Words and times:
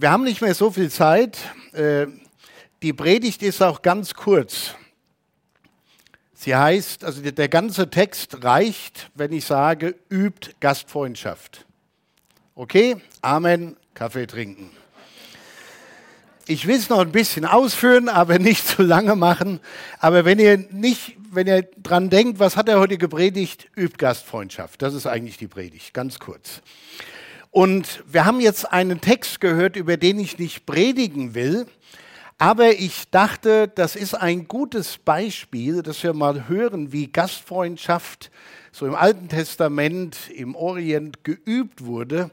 wir 0.00 0.10
haben 0.10 0.24
nicht 0.24 0.40
mehr 0.40 0.54
so 0.54 0.70
viel 0.70 0.90
Zeit. 0.90 1.38
Äh, 1.72 2.06
die 2.82 2.92
Predigt 2.92 3.42
ist 3.42 3.62
auch 3.62 3.82
ganz 3.82 4.14
kurz. 4.14 4.74
Sie 6.34 6.54
heißt, 6.54 7.02
also 7.02 7.20
der 7.20 7.48
ganze 7.48 7.90
Text 7.90 8.44
reicht, 8.44 9.10
wenn 9.14 9.32
ich 9.32 9.44
sage, 9.44 9.96
übt 10.08 10.52
Gastfreundschaft. 10.60 11.66
Okay? 12.54 12.96
Amen, 13.22 13.76
Kaffee 13.94 14.26
trinken. 14.26 14.70
Ich 16.46 16.66
will 16.66 16.76
es 16.76 16.88
noch 16.88 17.00
ein 17.00 17.12
bisschen 17.12 17.44
ausführen, 17.44 18.08
aber 18.08 18.38
nicht 18.38 18.66
zu 18.66 18.82
lange 18.82 19.16
machen. 19.16 19.58
Aber 19.98 20.24
wenn 20.24 20.38
ihr 20.38 20.58
nicht, 20.70 21.16
wenn 21.32 21.48
ihr 21.48 21.68
dran 21.82 22.08
denkt, 22.08 22.38
was 22.38 22.56
hat 22.56 22.68
er 22.68 22.78
heute 22.78 22.98
gepredigt? 22.98 23.68
Übt 23.76 23.96
Gastfreundschaft. 23.98 24.80
Das 24.80 24.94
ist 24.94 25.06
eigentlich 25.06 25.38
die 25.38 25.48
Predigt, 25.48 25.92
ganz 25.92 26.20
kurz. 26.20 26.62
Und 27.50 28.04
wir 28.06 28.24
haben 28.24 28.40
jetzt 28.40 28.70
einen 28.72 29.00
Text 29.00 29.40
gehört, 29.40 29.76
über 29.76 29.96
den 29.96 30.18
ich 30.18 30.38
nicht 30.38 30.66
predigen 30.66 31.34
will, 31.34 31.66
aber 32.40 32.70
ich 32.70 33.10
dachte, 33.10 33.66
das 33.66 33.96
ist 33.96 34.14
ein 34.14 34.46
gutes 34.46 34.96
Beispiel, 34.98 35.82
dass 35.82 36.04
wir 36.04 36.12
mal 36.12 36.48
hören, 36.48 36.92
wie 36.92 37.10
Gastfreundschaft 37.10 38.30
so 38.70 38.86
im 38.86 38.94
Alten 38.94 39.28
Testament, 39.28 40.30
im 40.30 40.54
Orient 40.54 41.24
geübt 41.24 41.84
wurde, 41.84 42.30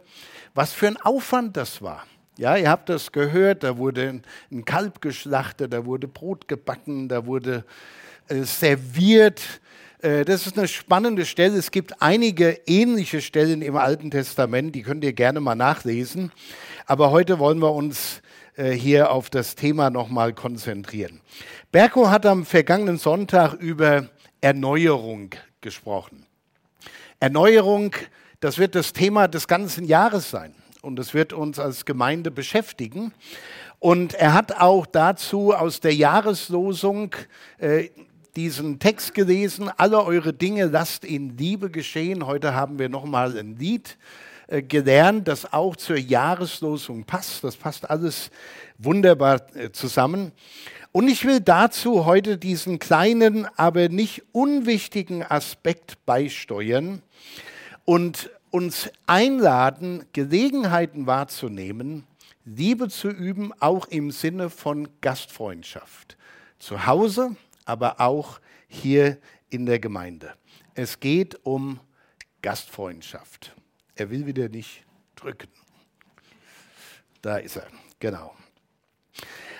was 0.53 0.73
für 0.73 0.87
ein 0.87 0.97
Aufwand 0.97 1.57
das 1.57 1.81
war. 1.81 2.05
Ja, 2.37 2.55
ihr 2.55 2.69
habt 2.69 2.89
das 2.89 3.11
gehört, 3.11 3.63
da 3.63 3.77
wurde 3.77 4.21
ein 4.51 4.65
Kalb 4.65 5.01
geschlachtet, 5.01 5.73
da 5.73 5.85
wurde 5.85 6.07
Brot 6.07 6.47
gebacken, 6.47 7.09
da 7.09 7.25
wurde 7.25 7.65
äh, 8.27 8.43
serviert, 8.43 9.41
das 10.05 10.45
ist 10.45 10.55
eine 10.55 10.67
spannende 10.67 11.25
Stelle. 11.25 11.57
Es 11.57 11.71
gibt 11.71 11.99
einige 11.99 12.59
ähnliche 12.67 13.21
Stellen 13.21 13.63
im 13.63 13.75
Alten 13.75 14.11
Testament, 14.11 14.75
die 14.75 14.83
könnt 14.83 15.03
ihr 15.03 15.13
gerne 15.13 15.39
mal 15.39 15.55
nachlesen. 15.55 16.31
Aber 16.85 17.09
heute 17.09 17.39
wollen 17.39 17.57
wir 17.57 17.73
uns 17.73 18.21
äh, 18.55 18.73
hier 18.73 19.09
auf 19.09 19.31
das 19.31 19.55
Thema 19.55 19.89
nochmal 19.89 20.33
konzentrieren. 20.33 21.21
Berko 21.71 22.11
hat 22.11 22.27
am 22.27 22.45
vergangenen 22.45 22.99
Sonntag 22.99 23.53
über 23.55 24.07
Erneuerung 24.41 25.31
gesprochen. 25.61 26.27
Erneuerung, 27.19 27.95
das 28.41 28.59
wird 28.59 28.75
das 28.75 28.93
Thema 28.93 29.27
des 29.27 29.47
ganzen 29.47 29.85
Jahres 29.85 30.29
sein 30.29 30.53
und 30.83 30.99
es 30.99 31.15
wird 31.15 31.33
uns 31.33 31.57
als 31.57 31.83
Gemeinde 31.83 32.29
beschäftigen. 32.29 33.11
Und 33.79 34.13
er 34.13 34.33
hat 34.35 34.51
auch 34.59 34.85
dazu 34.85 35.51
aus 35.51 35.79
der 35.79 35.95
Jahreslosung 35.95 37.15
äh, 37.57 37.89
diesen 38.35 38.79
Text 38.79 39.13
gelesen, 39.13 39.69
alle 39.77 40.03
eure 40.03 40.33
Dinge 40.33 40.65
lasst 40.65 41.05
in 41.05 41.37
Liebe 41.37 41.69
geschehen. 41.69 42.25
Heute 42.25 42.53
haben 42.53 42.79
wir 42.79 42.89
nochmal 42.89 43.37
ein 43.37 43.55
Lied 43.57 43.97
äh, 44.47 44.61
gelernt, 44.61 45.27
das 45.27 45.53
auch 45.53 45.75
zur 45.75 45.97
Jahreslosung 45.97 47.05
passt. 47.05 47.43
Das 47.43 47.55
passt 47.55 47.89
alles 47.89 48.29
wunderbar 48.77 49.41
äh, 49.55 49.71
zusammen. 49.71 50.31
Und 50.91 51.07
ich 51.07 51.25
will 51.25 51.39
dazu 51.39 52.05
heute 52.05 52.37
diesen 52.37 52.79
kleinen, 52.79 53.47
aber 53.57 53.89
nicht 53.89 54.23
unwichtigen 54.31 55.23
Aspekt 55.23 56.05
beisteuern 56.05 57.01
und 57.85 58.29
uns 58.49 58.89
einladen, 59.05 60.05
Gelegenheiten 60.13 61.07
wahrzunehmen, 61.07 62.05
Liebe 62.45 62.89
zu 62.89 63.09
üben, 63.09 63.51
auch 63.59 63.87
im 63.87 64.11
Sinne 64.11 64.49
von 64.49 64.87
Gastfreundschaft. 65.01 66.15
Zu 66.59 66.85
Hause, 66.85 67.35
aber 67.65 67.99
auch 67.99 68.39
hier 68.67 69.17
in 69.49 69.65
der 69.65 69.79
Gemeinde. 69.79 70.33
Es 70.73 70.99
geht 70.99 71.45
um 71.45 71.79
Gastfreundschaft. 72.41 73.55
Er 73.95 74.09
will 74.09 74.25
wieder 74.25 74.49
nicht 74.49 74.83
drücken. 75.15 75.49
Da 77.21 77.37
ist 77.37 77.55
er, 77.55 77.67
genau. 77.99 78.35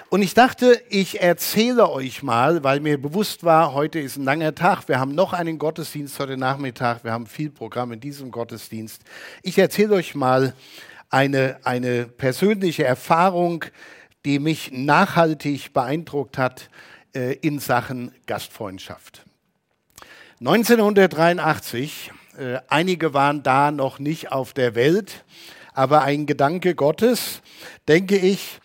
Und 0.10 0.22
ich 0.22 0.36
dachte, 0.36 0.82
ich 0.90 1.22
erzähle 1.22 1.90
euch 1.90 2.22
mal, 2.22 2.64
weil 2.64 2.80
mir 2.80 3.02
bewusst 3.02 3.44
war, 3.44 3.74
heute 3.74 4.00
ist 4.00 4.18
ein 4.18 4.24
langer 4.24 4.54
Tag. 4.54 4.88
Wir 4.88 5.00
haben 5.00 5.16
noch 5.16 5.34
einen 5.34 5.58
Gottesdienst 5.58 6.20
heute 6.20 6.38
Nachmittag. 6.38 7.04
Wir 7.04 7.12
haben 7.12 7.26
viel 7.26 7.50
Programm 7.50 7.92
in 7.92 8.00
diesem 8.00 8.30
Gottesdienst. 8.30 9.02
Ich 9.42 9.58
erzähle 9.58 9.96
euch 9.96 10.14
mal 10.14 10.54
eine, 11.10 11.60
eine 11.64 12.06
persönliche 12.06 12.84
Erfahrung, 12.84 13.66
die 14.26 14.38
mich 14.40 14.72
nachhaltig 14.72 15.74
beeindruckt 15.74 16.38
hat 16.38 16.70
in 17.16 17.60
Sachen 17.60 18.12
Gastfreundschaft. 18.26 19.24
1983, 20.40 22.12
äh, 22.38 22.60
einige 22.68 23.14
waren 23.14 23.42
da 23.42 23.72
noch 23.72 24.00
nicht 24.00 24.32
auf 24.32 24.54
der 24.54 24.76
Welt, 24.76 25.24
aber 25.74 26.02
ein 26.02 26.26
Gedanke 26.26 26.76
Gottes, 26.76 27.42
denke 27.88 28.18
ich, 28.18 28.60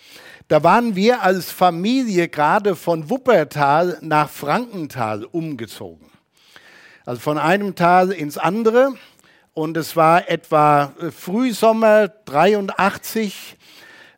da 0.48 0.64
waren 0.64 0.96
wir 0.96 1.22
als 1.22 1.52
Familie 1.52 2.28
gerade 2.28 2.74
von 2.74 3.08
Wuppertal 3.08 3.98
nach 4.00 4.28
Frankenthal 4.28 5.24
umgezogen. 5.24 6.10
Also 7.06 7.20
von 7.20 7.38
einem 7.38 7.76
Tal 7.76 8.10
ins 8.10 8.36
andere. 8.36 8.94
Und 9.54 9.76
es 9.76 9.94
war 9.94 10.28
etwa 10.28 10.92
äh, 11.00 11.10
Frühsommer 11.12 12.08
83 12.08 13.56
äh, 13.56 13.59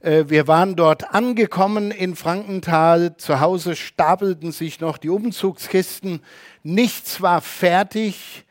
wir 0.03 0.49
waren 0.49 0.75
dort 0.75 1.15
angekommen 1.15 1.91
in 1.93 2.17
Frankenthal. 2.17 3.17
Zu 3.19 3.41
Hause 3.41 3.77
stapelten 3.77 4.51
sich 4.51 4.81
noch 4.81 4.99
die 4.99 5.09
Umzugskisten. 5.09 6.21
Nichts 6.63 7.21
war 7.21 7.41
fertig, 7.41 8.45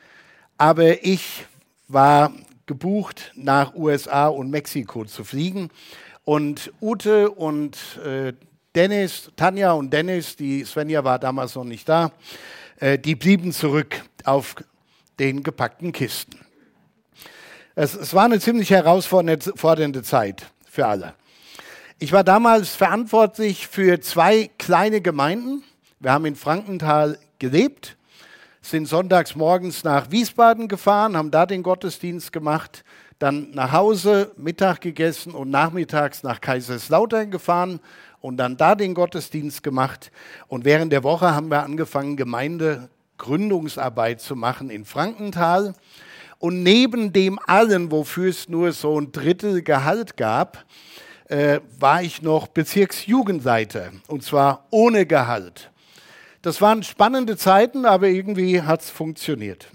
aber 0.58 1.04
ich 1.04 1.46
war 1.90 2.32
gebucht, 2.66 3.34
nach 3.36 3.76
USA 3.76 4.28
und 4.28 4.50
Mexiko 4.50 5.04
zu 5.04 5.24
fliegen. 5.26 5.70
Und 6.24 6.72
Ute 6.80 7.30
und 7.30 7.78
äh, 8.06 8.34
Dennis, 8.76 9.30
Tanja 9.36 9.74
und 9.74 9.92
Dennis, 9.92 10.38
die 10.38 10.64
Svenja 10.64 11.04
war 11.04 11.20
damals 11.20 11.56
noch 11.56 11.66
nicht 11.66 11.90
da, 11.90 12.12
äh, 12.80 12.98
die 12.98 13.16
blieben 13.16 13.52
zurück 13.52 14.02
auf 14.24 14.56
den 15.20 15.44
gepackten 15.44 15.92
Kisten. 15.92 16.40
Es, 17.76 17.94
es 17.94 18.14
war 18.14 18.26
eine 18.26 18.40
ziemlich 18.40 18.70
herausfordernde 18.70 20.04
Zeit 20.04 20.46
für 20.70 20.88
alle. 20.88 21.14
Ich 22.04 22.12
war 22.12 22.24
damals 22.24 22.70
verantwortlich 22.70 23.68
für 23.68 24.02
zwei 24.02 24.50
kleine 24.58 25.02
Gemeinden. 25.02 25.62
Wir 26.00 26.12
haben 26.12 26.26
in 26.26 26.36
Frankenthal 26.36 27.20
gelebt, 27.38 27.96
sind 28.60 28.88
sonntags 28.88 29.36
morgens 29.36 29.84
nach 29.84 30.10
Wiesbaden 30.10 30.68
gefahren, 30.68 31.16
haben 31.16 31.30
da 31.30 31.46
den 31.46 31.62
Gottesdienst 31.62 32.34
gemacht, 32.34 32.84
dann 33.20 33.52
nach 33.52 33.72
Hause, 33.72 34.32
Mittag 34.36 34.82
gegessen 34.82 35.34
und 35.34 35.52
nachmittags 35.52 36.24
nach 36.24 36.42
Kaiserslautern 36.42 37.30
gefahren 37.30 37.80
und 38.20 38.38
dann 38.38 38.58
da 38.58 38.74
den 38.74 38.96
Gottesdienst 38.96 39.62
gemacht. 39.62 40.12
Und 40.48 40.66
während 40.66 40.92
der 40.92 41.04
Woche 41.04 41.36
haben 41.36 41.52
wir 41.52 41.62
angefangen, 41.62 42.18
Gemeindegründungsarbeit 42.18 44.22
zu 44.22 44.36
machen 44.36 44.72
in 44.72 44.86
Frankenthal. 44.86 45.76
Und 46.40 46.64
neben 46.64 47.14
dem 47.14 47.38
allen, 47.46 47.92
wofür 47.92 48.32
es 48.32 48.50
nur 48.50 48.72
so 48.72 49.00
ein 49.00 49.12
Drittel 49.12 49.62
Gehalt 49.62 50.18
gab, 50.18 50.66
äh, 51.32 51.62
war 51.80 52.04
ich 52.04 52.22
noch 52.22 52.48
Bezirksjugendleiter 52.48 53.92
und 54.08 54.22
zwar 54.22 54.68
ohne 54.70 55.06
Gehalt. 55.06 55.72
Das 56.42 56.60
waren 56.60 56.84
spannende 56.84 57.38
Zeiten, 57.38 57.86
aber 57.86 58.08
irgendwie 58.08 58.62
hat 58.62 58.82
es 58.82 58.90
funktioniert. 58.90 59.68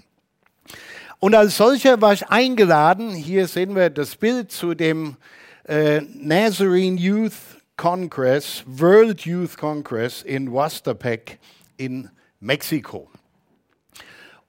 Und 1.19 1.33
als 1.33 1.57
solcher 1.57 1.99
war 1.99 2.13
ich 2.13 2.29
eingeladen, 2.29 3.09
hier 3.09 3.47
sehen 3.47 3.75
wir 3.75 3.89
das 3.89 4.15
Bild 4.17 4.51
zu 4.51 4.75
dem 4.75 5.17
äh, 5.63 6.01
Nazarene 6.13 6.99
Youth 6.99 7.33
Congress, 7.75 8.63
World 8.67 9.21
Youth 9.21 9.57
Congress 9.57 10.21
in 10.21 10.53
Wastapek 10.53 11.39
in 11.77 12.09
Mexiko. 12.39 13.09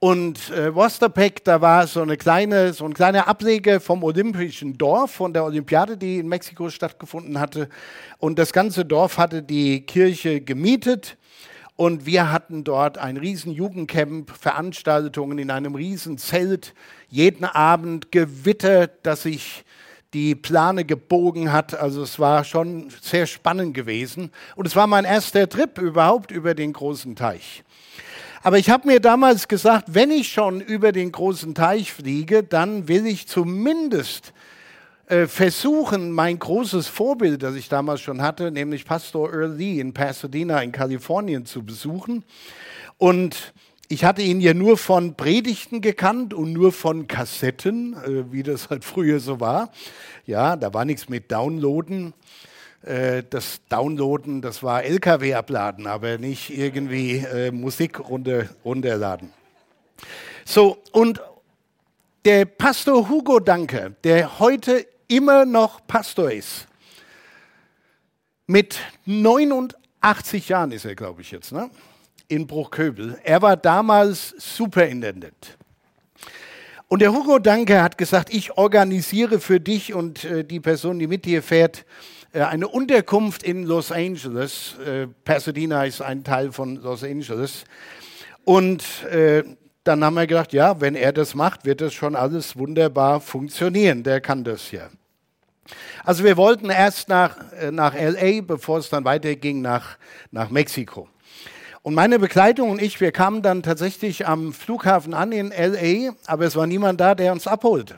Und 0.01 0.49
äh, 0.51 0.73
Wostapek, 0.73 1.43
da 1.43 1.59
war 1.59 1.85
so, 1.85 2.01
eine 2.01 2.15
kleine, 2.15 2.71
so 2.71 2.85
ein 2.85 2.93
kleiner 2.93 3.27
Ableger 3.27 3.81
vom 3.81 4.01
olympischen 4.01 4.77
Dorf, 4.77 5.11
von 5.11 5.33
der 5.33 5.43
Olympiade, 5.43 5.97
die 5.97 6.19
in 6.19 6.29
Mexiko 6.29 6.69
stattgefunden 6.69 7.37
hatte. 7.37 7.67
Und 8.17 8.39
das 8.39 8.53
ganze 8.53 8.85
Dorf 8.85 9.17
hatte 9.17 9.43
die 9.43 9.81
Kirche 9.81 10.39
gemietet. 10.39 11.17
Und 11.75 12.05
wir 12.05 12.31
hatten 12.31 12.63
dort 12.63 12.97
ein 12.97 13.17
riesen 13.17 13.51
Jugendcamp, 13.51 14.31
Veranstaltungen 14.31 15.37
in 15.37 15.51
einem 15.51 15.75
riesen 15.75 16.17
Zelt, 16.17 16.73
jeden 17.09 17.43
Abend 17.43 18.09
gewittert, 18.09 19.05
dass 19.05 19.23
sich 19.23 19.65
die 20.13 20.33
Plane 20.33 20.85
gebogen 20.85 21.51
hat. 21.51 21.77
Also 21.77 22.03
es 22.03 22.19
war 22.19 22.45
schon 22.45 22.89
sehr 23.01 23.27
spannend 23.27 23.73
gewesen. 23.73 24.31
Und 24.55 24.65
es 24.65 24.77
war 24.77 24.87
mein 24.87 25.03
erster 25.03 25.49
Trip 25.49 25.77
überhaupt 25.77 26.31
über 26.31 26.55
den 26.55 26.71
großen 26.71 27.17
Teich. 27.17 27.65
Aber 28.41 28.57
ich 28.57 28.69
habe 28.69 28.87
mir 28.87 29.01
damals 29.01 29.49
gesagt, 29.49 29.93
wenn 29.93 30.11
ich 30.11 30.29
schon 30.31 30.61
über 30.61 30.93
den 30.93 31.11
großen 31.11 31.53
Teich 31.53 31.91
fliege, 31.91 32.41
dann 32.41 32.87
will 32.87 33.05
ich 33.05 33.27
zumindest 33.27 34.31
äh, 35.07 35.27
versuchen, 35.27 36.11
mein 36.11 36.39
großes 36.39 36.87
Vorbild, 36.87 37.43
das 37.43 37.55
ich 37.55 37.67
damals 37.67 37.99
schon 37.99 38.21
hatte, 38.21 38.49
nämlich 38.51 38.85
Pastor 38.85 39.33
Earl 39.33 39.55
Lee 39.55 39.81
in 39.81 39.93
Pasadena 39.93 40.61
in 40.61 40.71
Kalifornien 40.71 41.45
zu 41.45 41.63
besuchen. 41.63 42.23
Und 42.97 43.53
ich 43.89 44.05
hatte 44.05 44.21
ihn 44.21 44.39
ja 44.39 44.53
nur 44.53 44.77
von 44.77 45.15
Predigten 45.15 45.81
gekannt 45.81 46.33
und 46.33 46.53
nur 46.53 46.71
von 46.71 47.07
Kassetten, 47.07 47.93
äh, 47.93 48.31
wie 48.31 48.43
das 48.43 48.69
halt 48.69 48.85
früher 48.85 49.19
so 49.19 49.41
war. 49.41 49.71
Ja, 50.25 50.55
da 50.55 50.73
war 50.73 50.85
nichts 50.85 51.09
mit 51.09 51.29
Downloaden. 51.29 52.13
Äh, 52.83 53.23
das 53.29 53.61
Downloaden, 53.67 54.41
das 54.41 54.63
war 54.63 54.83
LKW 54.83 55.33
abladen, 55.33 55.85
aber 55.85 56.17
nicht 56.17 56.49
irgendwie 56.49 57.17
äh, 57.17 57.51
Musik 57.51 57.99
runter, 57.99 58.45
runterladen. 58.63 59.33
So, 60.45 60.77
und 60.91 61.21
der 62.25 62.45
Pastor 62.45 63.09
Hugo 63.09 63.39
Danke, 63.39 63.95
der 64.03 64.39
heute 64.39 64.85
immer 65.07 65.45
noch 65.45 65.85
Pastor 65.87 66.31
ist, 66.31 66.67
mit 68.47 68.79
89 69.05 70.49
Jahren 70.49 70.71
ist 70.71 70.85
er, 70.85 70.95
glaube 70.95 71.21
ich, 71.21 71.31
jetzt, 71.31 71.51
ne? 71.51 71.69
in 72.29 72.47
Bruchköbel. 72.47 73.19
Er 73.23 73.41
war 73.41 73.57
damals 73.57 74.33
Superintendent. 74.37 75.57
Und 76.87 77.01
der 77.01 77.13
Hugo 77.13 77.39
Danke 77.39 77.83
hat 77.83 77.97
gesagt, 77.97 78.33
ich 78.33 78.57
organisiere 78.57 79.39
für 79.39 79.59
dich 79.59 79.93
und 79.93 80.23
äh, 80.23 80.43
die 80.43 80.59
Person, 80.59 80.97
die 80.97 81.07
mit 81.07 81.25
dir 81.25 81.43
fährt, 81.43 81.79
äh, 81.79 81.83
eine 82.33 82.67
Unterkunft 82.67 83.43
in 83.43 83.63
Los 83.63 83.91
Angeles. 83.91 84.75
Äh, 84.85 85.07
Pasadena 85.23 85.85
ist 85.85 86.01
ein 86.01 86.23
Teil 86.23 86.51
von 86.51 86.75
Los 86.75 87.03
Angeles. 87.03 87.63
Und 88.45 88.83
äh, 89.05 89.43
dann 89.83 90.03
haben 90.03 90.13
wir 90.15 90.27
gedacht, 90.27 90.53
ja, 90.53 90.79
wenn 90.81 90.95
er 90.95 91.11
das 91.13 91.33
macht, 91.35 91.65
wird 91.65 91.81
das 91.81 91.93
schon 91.93 92.15
alles 92.15 92.57
wunderbar 92.57 93.21
funktionieren. 93.21 94.03
Der 94.03 94.21
kann 94.21 94.43
das 94.43 94.71
ja. 94.71 94.89
Also 96.03 96.23
wir 96.23 96.37
wollten 96.37 96.69
erst 96.69 97.09
nach, 97.09 97.37
nach 97.71 97.93
LA, 97.93 98.41
bevor 98.41 98.79
es 98.79 98.89
dann 98.89 99.05
weiterging 99.05 99.61
nach, 99.61 99.97
nach 100.31 100.49
Mexiko. 100.49 101.07
Und 101.81 101.93
meine 101.93 102.19
Begleitung 102.19 102.71
und 102.71 102.81
ich, 102.81 102.99
wir 102.99 103.11
kamen 103.11 103.41
dann 103.41 103.63
tatsächlich 103.63 104.27
am 104.27 104.53
Flughafen 104.53 105.13
an 105.13 105.31
in 105.31 105.49
LA, 105.49 106.13
aber 106.27 106.45
es 106.45 106.55
war 106.55 106.67
niemand 106.67 106.99
da, 106.99 107.15
der 107.15 107.31
uns 107.31 107.47
abholte. 107.47 107.97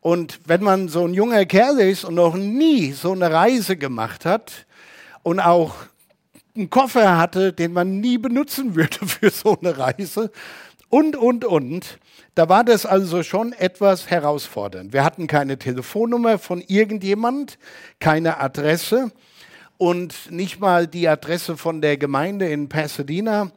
Und 0.00 0.40
wenn 0.46 0.62
man 0.62 0.88
so 0.88 1.06
ein 1.06 1.14
junger 1.14 1.44
Kerl 1.46 1.80
ist 1.80 2.04
und 2.04 2.14
noch 2.14 2.36
nie 2.36 2.92
so 2.92 3.12
eine 3.12 3.30
Reise 3.30 3.76
gemacht 3.76 4.24
hat 4.24 4.66
und 5.22 5.40
auch 5.40 5.74
einen 6.54 6.70
Koffer 6.70 7.18
hatte, 7.18 7.52
den 7.52 7.72
man 7.72 8.00
nie 8.00 8.18
benutzen 8.18 8.74
würde 8.74 8.98
für 9.06 9.30
so 9.30 9.58
eine 9.60 9.76
Reise 9.76 10.30
und, 10.88 11.16
und, 11.16 11.44
und, 11.44 11.98
da 12.34 12.48
war 12.48 12.64
das 12.64 12.86
also 12.86 13.22
schon 13.22 13.52
etwas 13.52 14.08
herausfordernd. 14.08 14.92
Wir 14.92 15.04
hatten 15.04 15.26
keine 15.26 15.58
Telefonnummer 15.58 16.38
von 16.38 16.62
irgendjemand, 16.66 17.58
keine 17.98 18.40
Adresse 18.40 19.10
und 19.76 20.30
nicht 20.30 20.60
mal 20.60 20.86
die 20.86 21.08
Adresse 21.08 21.56
von 21.56 21.82
der 21.82 21.98
Gemeinde 21.98 22.48
in 22.48 22.68
Pasadena. 22.68 23.50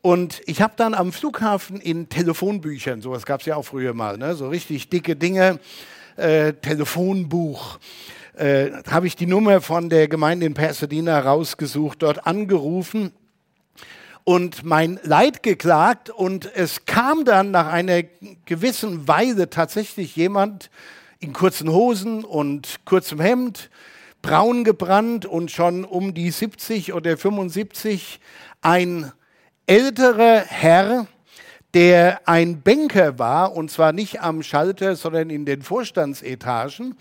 Und 0.00 0.40
ich 0.46 0.62
habe 0.62 0.74
dann 0.76 0.94
am 0.94 1.12
Flughafen 1.12 1.80
in 1.80 2.08
Telefonbüchern, 2.08 3.02
sowas 3.02 3.26
gab 3.26 3.40
es 3.40 3.46
ja 3.46 3.56
auch 3.56 3.64
früher 3.64 3.94
mal, 3.94 4.16
ne, 4.16 4.34
so 4.34 4.48
richtig 4.48 4.88
dicke 4.90 5.16
Dinge, 5.16 5.58
äh, 6.16 6.52
Telefonbuch, 6.52 7.78
äh, 8.34 8.70
habe 8.88 9.08
ich 9.08 9.16
die 9.16 9.26
Nummer 9.26 9.60
von 9.60 9.90
der 9.90 10.06
Gemeinde 10.06 10.46
in 10.46 10.54
Pasadena 10.54 11.18
rausgesucht, 11.18 12.02
dort 12.02 12.26
angerufen 12.26 13.12
und 14.22 14.62
mein 14.62 15.00
Leid 15.02 15.42
geklagt. 15.42 16.10
Und 16.10 16.54
es 16.54 16.84
kam 16.84 17.24
dann 17.24 17.50
nach 17.50 17.66
einer 17.66 18.02
gewissen 18.44 19.08
Weile 19.08 19.50
tatsächlich 19.50 20.14
jemand 20.14 20.70
in 21.18 21.32
kurzen 21.32 21.70
Hosen 21.72 22.24
und 22.24 22.76
kurzem 22.84 23.20
Hemd, 23.20 23.70
braun 24.22 24.62
gebrannt 24.62 25.26
und 25.26 25.50
schon 25.50 25.84
um 25.84 26.14
die 26.14 26.30
70 26.30 26.92
oder 26.92 27.16
75, 27.16 28.20
ein 28.60 29.12
älterer 29.68 30.44
Herr, 30.46 31.06
der 31.74 32.26
ein 32.26 32.62
Banker 32.62 33.18
war, 33.18 33.54
und 33.54 33.70
zwar 33.70 33.92
nicht 33.92 34.22
am 34.22 34.42
Schalter, 34.42 34.96
sondern 34.96 35.28
in 35.28 35.44
den 35.44 35.60
Vorstandsetagen, 35.62 36.96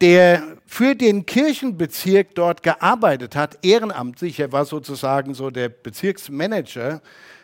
der 0.00 0.56
für 0.64 0.94
den 0.94 1.26
Kirchenbezirk 1.26 2.34
dort 2.34 2.62
gearbeitet 2.62 3.36
hat, 3.36 3.58
ehrenamtlich. 3.62 4.40
Er 4.40 4.50
war 4.52 4.64
sozusagen 4.64 5.34
so 5.34 5.50
der 5.50 5.68
Bezirksmanager. 5.68 7.02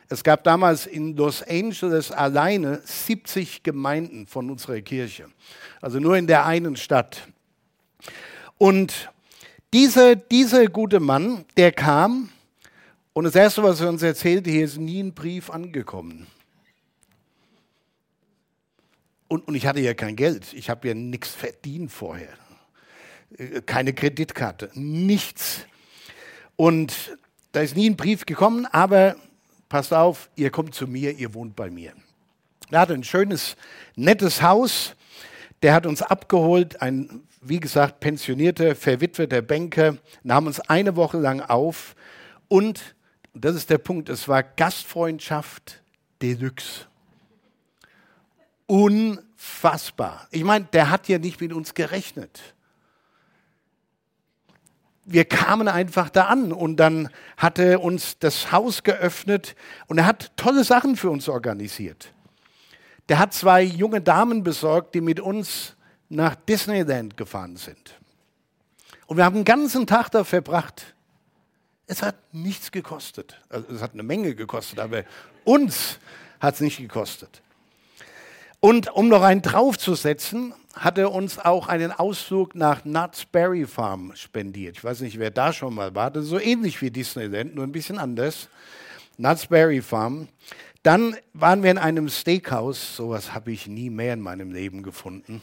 Es 0.09 0.25
gab 0.25 0.45
damals 0.45 0.87
in 0.87 1.15
Los 1.17 1.43
Angeles 1.43 2.11
alleine 2.11 2.81
70 2.85 3.63
Gemeinden 3.63 4.27
von 4.27 4.51
unserer 4.51 4.81
Kirche, 4.81 5.27
also 5.83 5.99
nur 5.99 6.17
in 6.17 6.27
der 6.27 6.47
einen 6.47 6.77
Stadt. 6.77 7.29
Und 8.57 9.11
dieser, 9.75 10.17
dieser 10.17 10.67
gute 10.67 11.01
Mann, 11.01 11.45
der 11.57 11.73
kam 11.73 12.31
und 13.15 13.25
das 13.25 13.37
Erste, 13.37 13.63
was 13.63 13.81
er 13.81 13.89
uns 13.89 14.03
erzählte, 14.03 14.51
hier 14.51 14.65
ist 14.65 14.77
nie 14.77 15.01
ein 15.01 15.15
Brief 15.15 15.49
angekommen. 15.49 16.27
Und, 19.29 19.47
und 19.47 19.55
ich 19.55 19.67
hatte 19.67 19.81
ja 19.81 19.95
kein 19.95 20.17
Geld. 20.17 20.53
Ich 20.53 20.69
habe 20.69 20.89
ja 20.89 20.95
nichts 20.95 21.31
verdient 21.31 21.93
vorher. 21.93 22.35
Äh, 23.39 23.63
keine 23.63 23.95
Kreditkarte, 23.95 24.69
nichts. 24.75 25.61
Und 26.57 27.17
da 27.53 27.61
ist 27.61 27.77
nie 27.77 27.89
ein 27.89 27.97
Brief 27.97 28.27
gekommen, 28.27 28.67
aber 28.67 29.15
passt 29.69 29.95
auf, 29.95 30.29
ihr 30.35 30.51
kommt 30.51 30.75
zu 30.75 30.89
mir, 30.89 31.13
ihr 31.13 31.35
wohnt 31.35 31.55
bei 31.55 31.71
mir. 31.71 31.93
Er 32.73 32.81
hatte 32.81 32.95
ein 32.95 33.05
schönes, 33.05 33.57
nettes 33.95 34.43
Haus. 34.43 34.97
Der 35.63 35.73
hat 35.73 35.87
uns 35.87 36.03
abgeholt, 36.03 36.83
ein, 36.83 37.23
wie 37.41 37.61
gesagt, 37.61 38.01
pensionierter, 38.01 38.75
verwitweter 38.75 39.41
Banker, 39.41 39.99
nahm 40.25 40.49
uns 40.49 40.59
eine 40.59 40.97
Woche 40.97 41.19
lang 41.19 41.41
auf 41.41 41.95
und 41.95 42.05
und 42.49 42.95
das 43.35 43.57
ist 43.57 43.71
der 43.71 43.79
Punkt, 43.79 44.09
es 44.09 44.29
war 44.29 44.43
Gastfreundschaft 44.43 45.83
Deluxe. 46.23 46.87
Unfassbar. 48.67 50.27
Ich 50.31 50.45
meine, 50.45 50.67
der 50.73 50.91
hat 50.91 51.09
ja 51.09 51.19
nicht 51.19 51.41
mit 51.41 51.53
uns 51.53 51.75
gerechnet. 51.75 52.55
Wir 55.05 55.27
kamen 55.27 55.69
einfach 55.69 56.09
da 56.09 56.27
an 56.27 56.53
und 56.53 56.77
dann 56.77 57.11
hat 57.37 57.59
er 57.59 57.83
uns 57.83 58.19
das 58.19 58.53
Haus 58.53 58.85
geöffnet 58.85 59.55
und 59.87 59.99
er 59.99 60.07
hat 60.07 60.35
tolle 60.37 60.65
Sachen 60.65 60.97
für 60.97 61.11
uns 61.11 61.29
organisiert. 61.29 62.15
Der 63.11 63.19
hat 63.19 63.35
zwei 63.35 63.63
junge 63.63 64.01
Damen 64.01 64.43
besorgt, 64.43 64.95
die 64.95 65.03
mit 65.03 65.21
uns 65.21 65.77
nach 66.09 66.35
Disneyland 66.35 67.19
gefahren 67.19 67.57
sind. 67.57 68.01
Und 69.07 69.19
wir 69.19 69.25
haben 69.25 69.35
den 69.35 69.45
ganzen 69.45 69.87
Tag 69.87 70.09
da 70.09 70.25
verbracht. 70.25 70.95
Es 71.87 72.03
hat 72.03 72.17
nichts 72.33 72.73
gekostet. 72.73 73.41
Also 73.49 73.75
es 73.75 73.83
hat 73.83 73.93
eine 73.93 74.03
Menge 74.03 74.35
gekostet, 74.35 74.79
aber 74.79 75.05
uns 75.45 75.99
hat 76.41 76.55
es 76.55 76.61
nicht 76.61 76.79
gekostet. 76.79 77.43
Und 78.61 78.91
um 78.91 79.09
noch 79.09 79.23
einen 79.23 79.43
draufzusetzen, 79.43 80.55
hat 80.75 80.97
er 80.99 81.13
uns 81.13 81.39
auch 81.39 81.69
einen 81.69 81.93
Ausflug 81.93 82.55
nach 82.55 82.85
Nuts 82.85 83.27
Berry 83.27 83.67
Farm 83.67 84.13
spendiert. 84.15 84.79
Ich 84.79 84.85
weiß 84.85 85.01
nicht, 85.01 85.19
wer 85.19 85.31
da 85.31 85.53
schon 85.53 85.75
mal 85.75 85.95
war. 85.95 86.11
Das 86.11 86.25
ist 86.25 86.31
so 86.31 86.41
ähnlich 86.41 86.81
wie 86.81 86.91
Disneyland, 86.91 87.55
nur 87.55 87.65
ein 87.65 87.73
bisschen 87.73 87.99
anders. 87.99 88.49
Nuts 89.19 89.47
Berry 89.47 89.83
Farm. 89.83 90.29
Dann 90.83 91.17
waren 91.33 91.63
wir 91.63 91.71
in 91.71 91.79
einem 91.79 92.09
Steakhouse. 92.09 92.97
Sowas 92.97 93.35
habe 93.35 93.53
ich 93.53 93.67
nie 93.67 93.91
mehr 93.91 94.15
in 94.15 94.21
meinem 94.21 94.51
Leben 94.51 94.83
gefunden. 94.83 95.43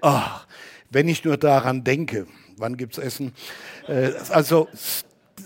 Oh, 0.00 0.20
wenn 0.90 1.08
ich 1.08 1.24
nur 1.24 1.36
daran 1.36 1.84
denke, 1.84 2.26
wann 2.56 2.76
gibt 2.76 2.96
es 2.96 3.04
Essen? 3.04 3.34
Äh, 3.86 4.12
also 4.30 4.68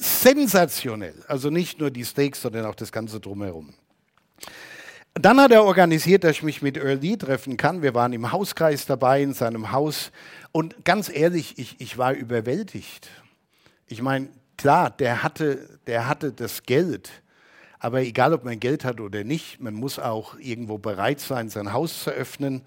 sensationell. 0.00 1.24
Also 1.28 1.50
nicht 1.50 1.80
nur 1.80 1.90
die 1.90 2.04
Steaks, 2.04 2.42
sondern 2.42 2.66
auch 2.66 2.74
das 2.74 2.92
Ganze 2.92 3.20
drumherum. 3.20 3.74
Dann 5.14 5.40
hat 5.40 5.50
er 5.50 5.64
organisiert, 5.64 6.24
dass 6.24 6.32
ich 6.32 6.42
mich 6.42 6.60
mit 6.60 6.76
Earl 6.76 6.98
Lee 6.98 7.16
treffen 7.16 7.56
kann. 7.56 7.80
Wir 7.80 7.94
waren 7.94 8.12
im 8.12 8.32
Hauskreis 8.32 8.84
dabei, 8.84 9.22
in 9.22 9.32
seinem 9.32 9.72
Haus. 9.72 10.12
Und 10.52 10.84
ganz 10.84 11.08
ehrlich, 11.08 11.58
ich, 11.58 11.80
ich 11.80 11.96
war 11.96 12.12
überwältigt. 12.12 13.08
Ich 13.86 14.02
meine, 14.02 14.28
klar, 14.58 14.90
der 14.90 15.22
hatte, 15.22 15.78
der 15.86 16.06
hatte 16.06 16.32
das 16.32 16.64
Geld. 16.64 17.10
Aber 17.78 18.02
egal, 18.02 18.34
ob 18.34 18.44
man 18.44 18.60
Geld 18.60 18.84
hat 18.84 19.00
oder 19.00 19.24
nicht, 19.24 19.60
man 19.60 19.72
muss 19.72 19.98
auch 19.98 20.38
irgendwo 20.38 20.76
bereit 20.76 21.20
sein, 21.20 21.48
sein 21.48 21.72
Haus 21.72 22.04
zu 22.04 22.10
öffnen. 22.10 22.62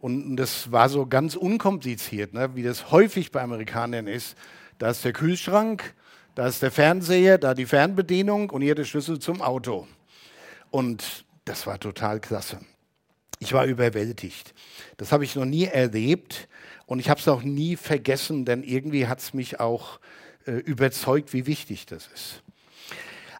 Und 0.00 0.36
das 0.36 0.72
war 0.72 0.88
so 0.88 1.06
ganz 1.06 1.36
unkompliziert, 1.36 2.32
ne? 2.32 2.56
wie 2.56 2.62
das 2.64 2.90
häufig 2.90 3.30
bei 3.30 3.42
Amerikanern 3.42 4.08
ist. 4.08 4.36
Da 4.78 4.90
ist 4.90 5.04
der 5.04 5.12
Kühlschrank, 5.12 5.94
da 6.34 6.46
ist 6.46 6.62
der 6.62 6.70
Fernseher, 6.70 7.38
da 7.38 7.54
die 7.54 7.66
Fernbedienung 7.66 8.50
und 8.50 8.62
hier 8.62 8.74
der 8.74 8.84
Schlüssel 8.84 9.18
zum 9.18 9.42
Auto. 9.42 9.86
Und 10.70 11.24
das 11.44 11.66
war 11.66 11.78
total 11.78 12.20
klasse. 12.20 12.60
Ich 13.38 13.52
war 13.52 13.66
überwältigt. 13.66 14.54
Das 14.96 15.12
habe 15.12 15.24
ich 15.24 15.34
noch 15.34 15.44
nie 15.44 15.64
erlebt 15.64 16.48
und 16.86 17.00
ich 17.00 17.10
habe 17.10 17.20
es 17.20 17.28
auch 17.28 17.42
nie 17.42 17.76
vergessen, 17.76 18.44
denn 18.44 18.62
irgendwie 18.62 19.08
hat 19.08 19.18
es 19.18 19.34
mich 19.34 19.60
auch 19.60 19.98
äh, 20.46 20.52
überzeugt, 20.52 21.32
wie 21.32 21.46
wichtig 21.46 21.86
das 21.86 22.08
ist. 22.14 22.42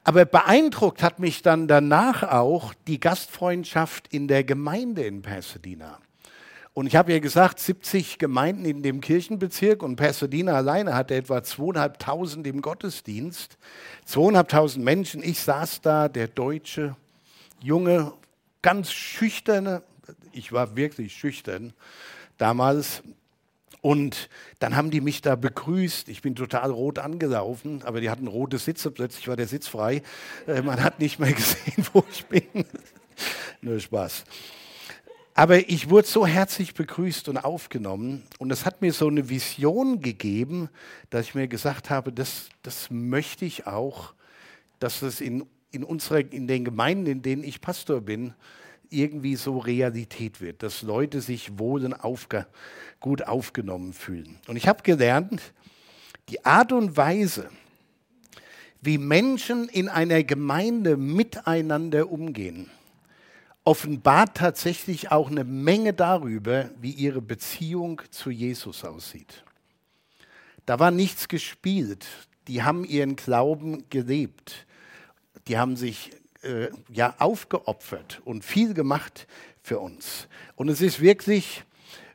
Aber 0.05 0.25
beeindruckt 0.25 1.03
hat 1.03 1.21
mich 1.21 1.43
dann 1.43 1.69
danach 1.69 2.25
auch 2.25 2.75
die 2.89 2.99
Gastfreundschaft 2.99 4.09
in 4.13 4.27
der 4.27 4.43
Gemeinde 4.43 5.05
in 5.05 5.23
Pasadena. 5.23 6.01
Und 6.75 6.87
ich 6.87 6.97
habe 6.97 7.13
ja 7.13 7.19
gesagt, 7.19 7.61
70 7.61 8.19
Gemeinden 8.19 8.65
in 8.65 8.83
dem 8.83 9.03
Kirchenbezirk 9.03 9.83
und 9.83 9.97
Pasadena 9.97 10.55
alleine 10.55 10.95
hatte 10.95 11.15
etwa 11.15 11.43
zweieinhalbtausend 11.43 12.47
im 12.47 12.63
Gottesdienst. 12.63 13.59
Zweieinhalbtausend 14.07 14.83
Menschen. 14.83 15.23
Ich 15.23 15.41
saß 15.41 15.83
da, 15.83 16.09
der 16.09 16.29
deutsche, 16.29 16.97
junge, 17.61 18.15
ganz 18.63 18.91
schüchterne, 18.91 19.83
ich 20.33 20.53
war 20.53 20.77
wirklich 20.77 21.15
schüchtern 21.15 21.75
damals. 22.39 23.03
Und 23.83 24.31
dann 24.61 24.77
haben 24.77 24.91
die 24.91 25.01
mich 25.01 25.23
da 25.23 25.35
begrüßt. 25.35 26.09
Ich 26.09 26.23
bin 26.23 26.37
total 26.37 26.71
rot 26.71 27.01
angelaufen, 27.01 27.83
aber 27.85 28.01
die 28.01 28.09
hatten 28.09 28.29
rote 28.29 28.59
Sitze. 28.59 28.91
Plötzlich 28.93 29.27
war 29.29 29.37
der 29.37 29.49
Sitz 29.49 29.67
frei. 29.67 30.03
Äh, 30.47 30.63
man 30.63 30.83
hat 30.83 31.01
nicht 31.01 31.19
mehr 31.19 31.33
gesehen, 31.35 31.85
wo 31.93 32.05
ich 32.11 32.25
bin. 32.27 32.65
Nur 33.61 33.81
Spaß. 33.81 34.25
Aber 35.35 35.69
ich 35.69 35.89
wurde 35.89 36.07
so 36.07 36.27
herzlich 36.27 36.75
begrüßt 36.75 37.29
und 37.31 37.39
aufgenommen 37.39 38.23
und 38.39 38.51
es 38.51 38.67
hat 38.67 38.83
mir 38.83 38.93
so 38.93 39.09
eine 39.09 39.31
Vision 39.31 40.01
gegeben, 40.01 40.69
dass 41.09 41.27
ich 41.27 41.35
mir 41.35 41.49
gesagt 41.49 41.89
habe, 41.89 42.13
das, 42.13 42.51
das 42.63 42.91
möchte 42.91 43.47
ich 43.47 43.67
auch, 43.67 44.13
dass 44.79 45.01
es 45.01 45.23
in, 45.23 45.47
in, 45.71 45.85
unserer, 45.85 46.19
in 46.19 46.47
den 46.47 46.67
Gemeinden, 46.67 47.07
in 47.07 47.23
denen 47.23 47.45
ich 47.45 47.63
Pastor 47.63 48.03
bin, 48.03 48.35
irgendwie 48.91 49.37
so 49.37 49.57
Realität 49.57 50.43
wird, 50.43 50.63
dass 50.63 50.83
Leute 50.83 51.23
sich 51.23 51.59
wohl 51.59 51.83
und 51.87 51.95
aufge, 51.95 52.47
gut 53.01 53.27
aufgenommen 53.27 53.95
fühlen. 53.95 54.39
Und 54.49 54.57
ich 54.57 54.69
habe 54.69 54.83
gelernt, 54.83 55.41
die 56.29 56.45
Art 56.45 56.73
und 56.73 56.95
Weise, 56.99 57.49
wie 58.83 58.99
Menschen 58.99 59.71
in 59.71 59.89
einer 59.89 60.25
Gemeinde 60.25 60.99
miteinander 60.99 62.13
umgehen, 62.13 62.71
offenbart 63.65 64.37
tatsächlich 64.37 65.13
auch 65.13 65.31
eine 65.31 65.45
Menge 65.45 65.93
darüber, 65.93 66.71
wie 66.81 66.91
ihre 66.91 67.23
Beziehung 67.23 68.03
zu 68.11 68.31
Jesus 68.31 68.85
aussieht. 68.85 69.45
Da 70.67 70.79
war 70.79 70.91
nichts 70.91 71.29
gespielt. 71.29 72.07
Die 72.49 72.63
haben 72.63 72.85
ihren 72.85 73.17
Glauben 73.17 73.89
gelebt. 73.89 74.67
Die 75.47 75.59
haben 75.59 75.77
sich 75.77 76.11
äh, 76.43 76.69
ja 76.89 77.15
aufgeopfert 77.19 78.21
und 78.25 78.45
viel 78.45 78.75
gemacht 78.75 79.27
für 79.63 79.79
uns. 79.79 80.29
Und 80.57 80.69
es 80.69 80.81
ist 80.81 81.01
wirklich, 81.01 81.65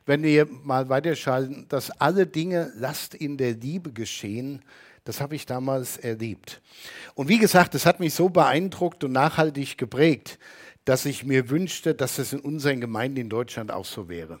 wenn 0.06 0.22
wir 0.22 0.46
mal 0.46 0.88
weiterschalten, 0.88 1.66
dass 1.68 1.90
alle 1.90 2.26
Dinge 2.26 2.72
lasst 2.76 3.14
in 3.14 3.36
der 3.38 3.54
Liebe 3.54 3.92
geschehen. 3.92 4.62
Das 5.04 5.22
habe 5.22 5.34
ich 5.34 5.46
damals 5.46 5.96
erlebt. 5.96 6.60
Und 7.14 7.28
wie 7.28 7.38
gesagt, 7.38 7.74
es 7.74 7.86
hat 7.86 8.00
mich 8.00 8.12
so 8.12 8.28
beeindruckt 8.28 9.04
und 9.04 9.12
nachhaltig 9.12 9.78
geprägt, 9.78 10.38
dass 10.88 11.04
ich 11.04 11.22
mir 11.22 11.50
wünschte, 11.50 11.94
dass 11.94 12.16
es 12.16 12.32
in 12.32 12.40
unseren 12.40 12.80
Gemeinden 12.80 13.18
in 13.18 13.28
Deutschland 13.28 13.70
auch 13.70 13.84
so 13.84 14.08
wäre. 14.08 14.40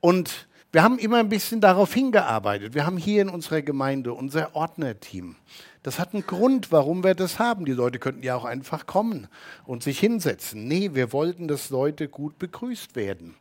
Und 0.00 0.48
wir 0.72 0.82
haben 0.82 0.98
immer 0.98 1.18
ein 1.18 1.28
bisschen 1.28 1.60
darauf 1.60 1.94
hingearbeitet. 1.94 2.74
Wir 2.74 2.84
haben 2.84 2.96
hier 2.96 3.22
in 3.22 3.28
unserer 3.28 3.62
Gemeinde 3.62 4.12
unser 4.12 4.56
Ordnerteam. 4.56 5.36
Das 5.84 6.00
hat 6.00 6.14
einen 6.14 6.26
Grund, 6.26 6.72
warum 6.72 7.04
wir 7.04 7.14
das 7.14 7.38
haben. 7.38 7.64
Die 7.64 7.72
Leute 7.72 8.00
könnten 8.00 8.24
ja 8.24 8.34
auch 8.34 8.44
einfach 8.44 8.86
kommen 8.86 9.28
und 9.66 9.84
sich 9.84 10.00
hinsetzen. 10.00 10.66
Nee, 10.66 10.90
wir 10.94 11.12
wollten, 11.12 11.46
dass 11.46 11.70
Leute 11.70 12.08
gut 12.08 12.40
begrüßt 12.40 12.96
werden. 12.96 13.36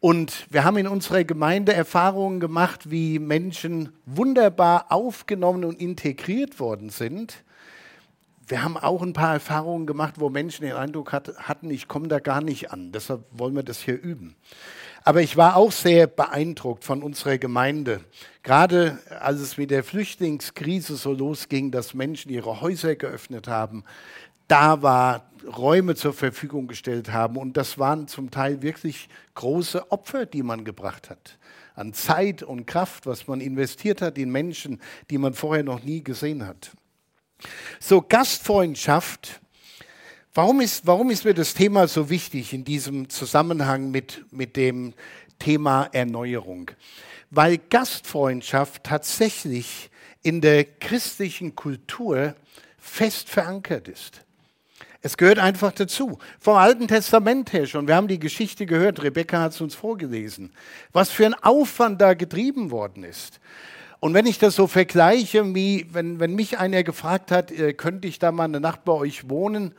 Und 0.00 0.48
wir 0.50 0.64
haben 0.64 0.76
in 0.76 0.88
unserer 0.88 1.22
Gemeinde 1.22 1.72
Erfahrungen 1.72 2.40
gemacht, 2.40 2.90
wie 2.90 3.20
Menschen 3.20 3.92
wunderbar 4.06 4.86
aufgenommen 4.90 5.64
und 5.64 5.80
integriert 5.80 6.58
worden 6.58 6.90
sind 6.90 7.43
wir 8.46 8.62
haben 8.62 8.76
auch 8.76 9.02
ein 9.02 9.12
paar 9.12 9.34
Erfahrungen 9.34 9.86
gemacht, 9.86 10.14
wo 10.18 10.28
Menschen 10.28 10.64
den 10.64 10.74
Eindruck 10.74 11.12
hat, 11.12 11.36
hatten, 11.38 11.70
ich 11.70 11.88
komme 11.88 12.08
da 12.08 12.18
gar 12.18 12.42
nicht 12.42 12.70
an. 12.70 12.92
Deshalb 12.92 13.24
wollen 13.30 13.54
wir 13.54 13.62
das 13.62 13.80
hier 13.80 14.00
üben. 14.00 14.36
Aber 15.02 15.20
ich 15.20 15.36
war 15.36 15.56
auch 15.56 15.72
sehr 15.72 16.06
beeindruckt 16.06 16.84
von 16.84 17.02
unserer 17.02 17.38
Gemeinde. 17.38 18.00
Gerade 18.42 18.98
als 19.20 19.40
es 19.40 19.56
mit 19.56 19.70
der 19.70 19.84
Flüchtlingskrise 19.84 20.96
so 20.96 21.12
losging, 21.12 21.70
dass 21.70 21.94
Menschen 21.94 22.30
ihre 22.30 22.60
Häuser 22.60 22.96
geöffnet 22.96 23.48
haben, 23.48 23.84
da 24.48 24.82
war 24.82 25.30
Räume 25.56 25.94
zur 25.94 26.12
Verfügung 26.12 26.68
gestellt 26.68 27.12
haben. 27.12 27.36
Und 27.36 27.56
das 27.56 27.78
waren 27.78 28.08
zum 28.08 28.30
Teil 28.30 28.62
wirklich 28.62 29.08
große 29.34 29.90
Opfer, 29.90 30.26
die 30.26 30.42
man 30.42 30.64
gebracht 30.64 31.10
hat. 31.10 31.38
An 31.74 31.92
Zeit 31.92 32.42
und 32.42 32.66
Kraft, 32.66 33.06
was 33.06 33.26
man 33.26 33.40
investiert 33.40 34.00
hat 34.00 34.16
in 34.16 34.30
Menschen, 34.30 34.80
die 35.10 35.18
man 35.18 35.34
vorher 35.34 35.64
noch 35.64 35.82
nie 35.82 36.02
gesehen 36.02 36.46
hat. 36.46 36.72
So, 37.80 38.02
Gastfreundschaft. 38.02 39.40
Warum 40.32 40.60
ist, 40.60 40.86
warum 40.86 41.10
ist 41.10 41.24
mir 41.24 41.34
das 41.34 41.54
Thema 41.54 41.86
so 41.86 42.10
wichtig 42.10 42.52
in 42.52 42.64
diesem 42.64 43.08
Zusammenhang 43.08 43.90
mit, 43.90 44.24
mit 44.32 44.56
dem 44.56 44.94
Thema 45.38 45.88
Erneuerung? 45.92 46.70
Weil 47.30 47.58
Gastfreundschaft 47.58 48.84
tatsächlich 48.84 49.90
in 50.22 50.40
der 50.40 50.64
christlichen 50.64 51.54
Kultur 51.54 52.34
fest 52.78 53.28
verankert 53.28 53.88
ist. 53.88 54.22
Es 55.02 55.18
gehört 55.18 55.38
einfach 55.38 55.72
dazu. 55.72 56.18
Vom 56.40 56.56
Alten 56.56 56.88
Testament 56.88 57.52
her 57.52 57.66
schon. 57.66 57.86
Wir 57.86 57.94
haben 57.94 58.08
die 58.08 58.18
Geschichte 58.18 58.64
gehört. 58.64 59.02
Rebecca 59.02 59.38
hat 59.38 59.52
es 59.52 59.60
uns 59.60 59.74
vorgelesen. 59.74 60.50
Was 60.92 61.10
für 61.10 61.26
ein 61.26 61.34
Aufwand 61.34 62.00
da 62.00 62.14
getrieben 62.14 62.70
worden 62.70 63.04
ist. 63.04 63.38
Und 64.04 64.12
wenn 64.12 64.26
ich 64.26 64.38
das 64.38 64.54
so 64.54 64.66
vergleiche, 64.66 65.54
wie 65.54 65.86
wenn, 65.90 66.20
wenn 66.20 66.34
mich 66.34 66.58
einer 66.58 66.82
gefragt 66.82 67.30
hat, 67.30 67.50
äh, 67.50 67.72
könnte 67.72 68.06
ich 68.06 68.18
da 68.18 68.32
mal 68.32 68.44
eine 68.44 68.60
Nacht 68.60 68.84
bei 68.84 68.92
euch 68.92 69.30
wohnen? 69.30 69.74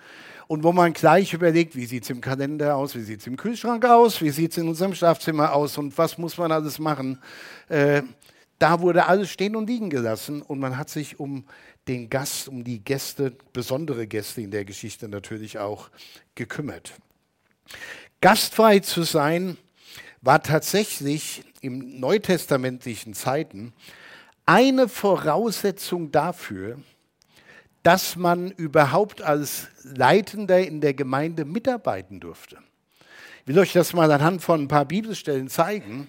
Und 0.47 0.63
wo 0.63 0.71
man 0.71 0.93
gleich 0.93 1.33
überlegt, 1.33 1.75
wie 1.75 1.85
sieht 1.85 2.05
es 2.05 2.09
im 2.09 2.21
Kalender 2.21 2.75
aus, 2.75 2.95
wie 2.95 3.03
sieht 3.03 3.19
es 3.19 3.27
im 3.27 3.37
Kühlschrank 3.37 3.85
aus, 3.85 4.23
wie 4.23 4.31
sieht 4.31 4.49
es 4.49 4.57
in 4.57 4.67
unserem 4.67 4.95
Schlafzimmer 4.95 5.53
aus 5.53 5.77
und 5.77 5.95
was 5.99 6.17
muss 6.17 6.39
man 6.39 6.51
alles 6.51 6.79
machen. 6.79 7.21
Äh, 7.69 8.01
da 8.57 8.81
wurde 8.81 9.05
alles 9.05 9.29
stehen 9.29 9.55
und 9.55 9.67
liegen 9.67 9.91
gelassen 9.91 10.41
und 10.41 10.57
man 10.57 10.75
hat 10.75 10.89
sich 10.89 11.19
um 11.19 11.45
den 11.87 12.09
Gast, 12.09 12.47
um 12.47 12.63
die 12.63 12.83
Gäste, 12.83 13.31
besondere 13.53 14.07
Gäste 14.07 14.41
in 14.41 14.49
der 14.49 14.65
Geschichte 14.65 15.07
natürlich 15.07 15.59
auch 15.59 15.91
gekümmert. 16.33 16.93
Gastfrei 18.21 18.79
zu 18.79 19.03
sein 19.03 19.55
war 20.23 20.41
tatsächlich 20.41 21.43
im 21.61 21.99
neutestamentlichen 21.99 23.13
Zeiten 23.13 23.71
eine 24.45 24.87
Voraussetzung 24.87 26.11
dafür, 26.11 26.77
dass 27.83 28.15
man 28.15 28.51
überhaupt 28.51 29.21
als 29.21 29.67
Leitender 29.83 30.59
in 30.59 30.81
der 30.81 30.93
Gemeinde 30.93 31.45
mitarbeiten 31.45 32.19
durfte. 32.19 32.57
Ich 33.41 33.47
will 33.47 33.59
euch 33.59 33.73
das 33.73 33.93
mal 33.93 34.11
anhand 34.11 34.41
von 34.41 34.61
ein 34.61 34.67
paar 34.67 34.85
Bibelstellen 34.85 35.49
zeigen. 35.49 36.07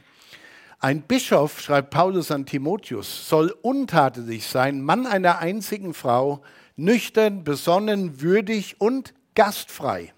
Ein 0.79 1.03
Bischof, 1.03 1.61
schreibt 1.61 1.91
Paulus 1.91 2.31
an 2.31 2.47
Timotheus, 2.47 3.29
soll 3.29 3.55
untadelig 3.63 4.47
sein, 4.47 4.83
Mann 4.83 5.07
einer 5.07 5.39
einzigen 5.39 5.95
Frau, 5.95 6.43
nüchtern, 6.77 7.45
besonnen, 7.45 8.21
würdig 8.21 8.81
und 8.81 9.15
gastfrei, 9.35 10.13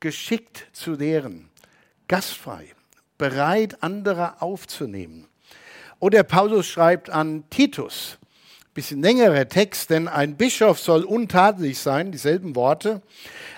geschickt 0.00 0.66
zu 0.72 0.94
lehren, 0.94 1.48
gastfrei, 2.08 2.74
bereit, 3.18 3.82
andere 3.82 4.40
aufzunehmen. 4.40 5.28
Oder 5.98 6.22
Paulus 6.22 6.66
schreibt 6.66 7.10
an 7.10 7.44
Titus, 7.48 8.18
bisschen 8.74 9.00
längerer 9.00 9.48
Text, 9.48 9.88
denn 9.88 10.06
ein 10.06 10.36
Bischof 10.36 10.78
soll 10.78 11.02
untadelig 11.02 11.78
sein, 11.78 12.12
dieselben 12.12 12.54
Worte, 12.54 13.00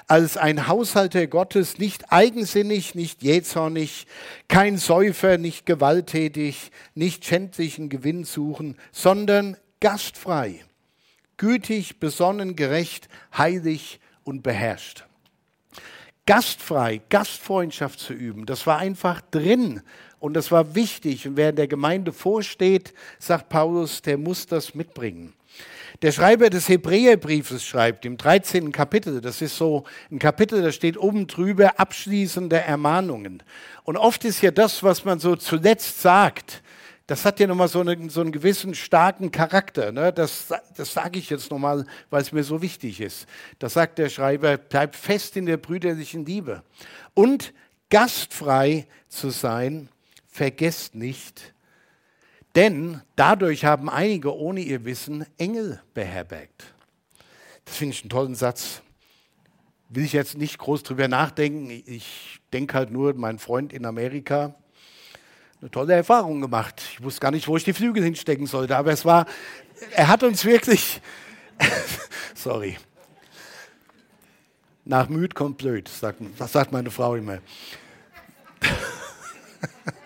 als 0.06 0.36
ein 0.36 0.68
Haushalter 0.68 1.26
Gottes, 1.26 1.78
nicht 1.78 2.12
eigensinnig, 2.12 2.94
nicht 2.94 3.22
jähzornig, 3.22 4.06
kein 4.46 4.78
Säufer, 4.78 5.36
nicht 5.36 5.66
gewalttätig, 5.66 6.70
nicht 6.94 7.24
schändlichen 7.24 7.88
Gewinn 7.88 8.22
suchen, 8.22 8.76
sondern 8.92 9.56
gastfrei, 9.80 10.64
gütig, 11.36 11.98
besonnen, 11.98 12.54
gerecht, 12.54 13.08
heilig 13.36 13.98
und 14.22 14.42
beherrscht. 14.42 15.04
Gastfrei, 16.26 17.00
Gastfreundschaft 17.08 17.98
zu 17.98 18.12
üben, 18.12 18.46
das 18.46 18.66
war 18.66 18.78
einfach 18.78 19.20
drin 19.30 19.82
und 20.20 20.34
das 20.34 20.50
war 20.50 20.74
wichtig. 20.74 21.26
Und 21.26 21.36
wer 21.36 21.50
in 21.50 21.56
der 21.56 21.68
Gemeinde 21.68 22.12
vorsteht, 22.12 22.92
sagt 23.18 23.48
Paulus, 23.48 24.02
der 24.02 24.18
muss 24.18 24.46
das 24.46 24.74
mitbringen. 24.74 25.34
Der 26.02 26.12
Schreiber 26.12 26.48
des 26.48 26.68
Hebräerbriefes 26.68 27.64
schreibt 27.64 28.04
im 28.04 28.16
13. 28.16 28.70
Kapitel, 28.70 29.20
das 29.20 29.42
ist 29.42 29.56
so 29.56 29.84
ein 30.12 30.20
Kapitel, 30.20 30.62
da 30.62 30.70
steht 30.70 30.96
oben 30.96 31.26
drüber 31.26 31.80
abschließende 31.80 32.56
Ermahnungen. 32.56 33.42
Und 33.82 33.96
oft 33.96 34.24
ist 34.24 34.40
ja 34.40 34.52
das, 34.52 34.82
was 34.84 35.04
man 35.04 35.18
so 35.18 35.34
zuletzt 35.34 36.00
sagt, 36.00 36.62
das 37.08 37.24
hat 37.24 37.40
ja 37.40 37.46
nochmal 37.46 37.68
so, 37.68 37.80
eine, 37.80 38.10
so 38.10 38.20
einen 38.20 38.32
gewissen 38.32 38.74
starken 38.74 39.32
Charakter. 39.32 39.90
Ne? 39.90 40.12
Das, 40.12 40.48
das 40.76 40.92
sage 40.92 41.18
ich 41.18 41.30
jetzt 41.30 41.50
nochmal, 41.50 41.86
weil 42.10 42.20
es 42.20 42.32
mir 42.32 42.44
so 42.44 42.60
wichtig 42.60 43.00
ist. 43.00 43.26
Da 43.58 43.68
sagt 43.68 43.98
der 43.98 44.10
Schreiber, 44.10 44.58
bleib 44.58 44.94
fest 44.94 45.36
in 45.36 45.46
der 45.46 45.56
brüderlichen 45.56 46.26
Liebe. 46.26 46.62
Und 47.14 47.54
gastfrei 47.88 48.86
zu 49.08 49.30
sein 49.30 49.88
vergesst 50.38 50.94
nicht, 50.94 51.52
denn 52.54 53.02
dadurch 53.16 53.64
haben 53.64 53.90
einige 53.90 54.36
ohne 54.36 54.60
ihr 54.60 54.84
Wissen 54.84 55.26
Engel 55.36 55.82
beherbergt. 55.94 56.74
Das 57.64 57.76
finde 57.76 57.94
ich 57.94 58.02
einen 58.02 58.10
tollen 58.10 58.34
Satz. 58.36 58.82
will 59.88 60.04
ich 60.04 60.12
jetzt 60.12 60.38
nicht 60.38 60.58
groß 60.58 60.84
drüber 60.84 61.08
nachdenken. 61.08 61.70
Ich 61.70 62.40
denke 62.52 62.74
halt 62.74 62.92
nur, 62.92 63.14
mein 63.14 63.40
Freund 63.40 63.72
in 63.72 63.84
Amerika, 63.84 64.54
eine 65.60 65.72
tolle 65.72 65.94
Erfahrung 65.94 66.40
gemacht. 66.40 66.82
Ich 66.92 67.02
wusste 67.02 67.20
gar 67.20 67.32
nicht, 67.32 67.48
wo 67.48 67.56
ich 67.56 67.64
die 67.64 67.72
Flügel 67.72 68.04
hinstecken 68.04 68.46
sollte, 68.46 68.76
aber 68.76 68.92
es 68.92 69.04
war, 69.04 69.26
er 69.90 70.06
hat 70.06 70.22
uns 70.22 70.44
wirklich, 70.44 71.00
sorry, 72.36 72.76
nach 74.84 75.08
müd 75.08 75.34
kommt 75.34 75.58
blöd, 75.58 75.88
sagt, 75.88 76.20
das 76.38 76.52
sagt 76.52 76.70
meine 76.70 76.92
Frau 76.92 77.16
immer. 77.16 77.38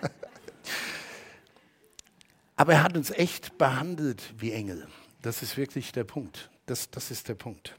aber 2.56 2.74
er 2.74 2.82
hat 2.82 2.96
uns 2.96 3.10
echt 3.10 3.58
behandelt 3.58 4.22
wie 4.38 4.52
Engel. 4.52 4.86
Das 5.22 5.42
ist 5.42 5.56
wirklich 5.56 5.92
der 5.92 6.04
Punkt. 6.04 6.50
Das, 6.66 6.90
das 6.90 7.10
ist 7.10 7.28
der 7.28 7.34
Punkt. 7.34 7.74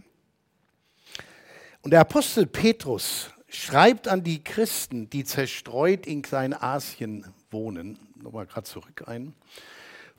Und 1.81 1.91
der 1.91 2.01
Apostel 2.01 2.45
Petrus 2.45 3.29
schreibt 3.49 4.07
an 4.07 4.23
die 4.23 4.43
Christen, 4.43 5.09
die 5.09 5.23
zerstreut 5.23 6.07
in 6.07 6.21
Kleinasien 6.21 7.25
wohnen, 7.51 7.99
nochmal 8.15 8.45
gerade 8.45 8.65
zurück 8.65 9.03
ein, 9.07 9.33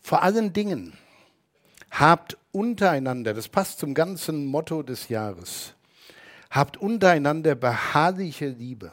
vor 0.01 0.23
allen 0.23 0.53
Dingen 0.53 0.97
habt 1.91 2.37
untereinander, 2.53 3.35
das 3.35 3.49
passt 3.49 3.79
zum 3.79 3.95
ganzen 3.95 4.47
Motto 4.47 4.83
des 4.83 5.09
Jahres, 5.09 5.75
habt 6.51 6.77
untereinander 6.77 7.55
beharrliche 7.55 8.49
Liebe, 8.49 8.93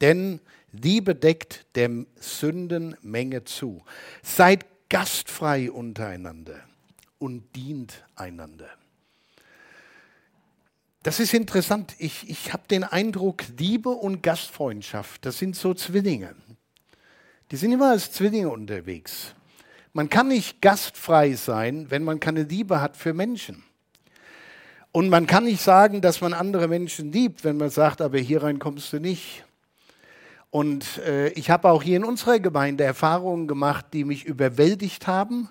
denn 0.00 0.40
Liebe 0.72 1.14
deckt 1.14 1.66
der 1.74 1.90
Sündenmenge 2.16 3.44
zu. 3.44 3.84
Seid 4.22 4.64
gastfrei 4.92 5.70
untereinander 5.70 6.60
und 7.18 7.56
dient 7.56 8.04
einander. 8.14 8.68
Das 11.02 11.18
ist 11.18 11.32
interessant. 11.32 11.94
Ich, 11.98 12.28
ich 12.28 12.52
habe 12.52 12.64
den 12.68 12.84
Eindruck, 12.84 13.42
Liebe 13.56 13.88
und 13.88 14.22
Gastfreundschaft, 14.22 15.24
das 15.24 15.38
sind 15.38 15.56
so 15.56 15.72
Zwillinge. 15.72 16.34
Die 17.50 17.56
sind 17.56 17.72
immer 17.72 17.92
als 17.92 18.12
Zwillinge 18.12 18.50
unterwegs. 18.50 19.34
Man 19.94 20.10
kann 20.10 20.28
nicht 20.28 20.60
gastfrei 20.60 21.32
sein, 21.36 21.90
wenn 21.90 22.04
man 22.04 22.20
keine 22.20 22.42
Liebe 22.42 22.82
hat 22.82 22.98
für 22.98 23.14
Menschen. 23.14 23.64
Und 24.92 25.08
man 25.08 25.26
kann 25.26 25.44
nicht 25.44 25.62
sagen, 25.62 26.02
dass 26.02 26.20
man 26.20 26.34
andere 26.34 26.68
Menschen 26.68 27.12
liebt, 27.12 27.44
wenn 27.44 27.56
man 27.56 27.70
sagt, 27.70 28.02
aber 28.02 28.18
hier 28.18 28.42
rein 28.42 28.58
kommst 28.58 28.92
du 28.92 29.00
nicht. 29.00 29.42
Und 30.52 30.98
äh, 30.98 31.30
ich 31.30 31.48
habe 31.48 31.70
auch 31.70 31.82
hier 31.82 31.96
in 31.96 32.04
unserer 32.04 32.38
Gemeinde 32.38 32.84
Erfahrungen 32.84 33.48
gemacht, 33.48 33.86
die 33.94 34.04
mich 34.04 34.26
überwältigt 34.26 35.06
haben 35.06 35.48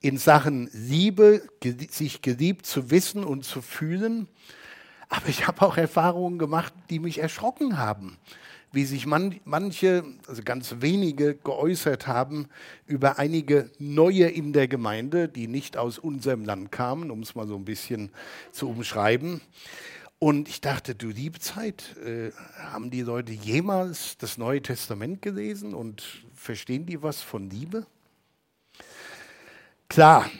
in 0.00 0.18
Sachen 0.18 0.68
Liebe, 0.72 1.42
sich 1.90 2.22
geliebt 2.22 2.66
zu 2.66 2.90
wissen 2.90 3.22
und 3.22 3.44
zu 3.44 3.62
fühlen. 3.62 4.26
Aber 5.08 5.28
ich 5.28 5.46
habe 5.46 5.62
auch 5.62 5.76
Erfahrungen 5.76 6.40
gemacht, 6.40 6.74
die 6.90 6.98
mich 6.98 7.18
erschrocken 7.18 7.78
haben, 7.78 8.16
wie 8.72 8.84
sich 8.84 9.06
man, 9.06 9.38
manche, 9.44 10.02
also 10.26 10.42
ganz 10.42 10.74
wenige, 10.80 11.36
geäußert 11.36 12.08
haben 12.08 12.48
über 12.88 13.20
einige 13.20 13.70
Neue 13.78 14.26
in 14.26 14.52
der 14.52 14.66
Gemeinde, 14.66 15.28
die 15.28 15.46
nicht 15.46 15.76
aus 15.76 16.00
unserem 16.00 16.44
Land 16.44 16.72
kamen, 16.72 17.12
um 17.12 17.20
es 17.20 17.36
mal 17.36 17.46
so 17.46 17.54
ein 17.54 17.64
bisschen 17.64 18.10
zu 18.50 18.68
umschreiben. 18.68 19.40
Und 20.18 20.48
ich 20.48 20.62
dachte, 20.62 20.94
du 20.94 21.08
liebe 21.08 21.38
Zeit, 21.40 21.94
äh, 21.98 22.30
haben 22.58 22.90
die 22.90 23.02
Leute 23.02 23.32
jemals 23.32 24.16
das 24.16 24.38
Neue 24.38 24.62
Testament 24.62 25.20
gelesen 25.20 25.74
und 25.74 26.02
verstehen 26.34 26.86
die 26.86 27.02
was 27.02 27.20
von 27.20 27.50
Liebe? 27.50 27.86
Klar, 29.88 30.30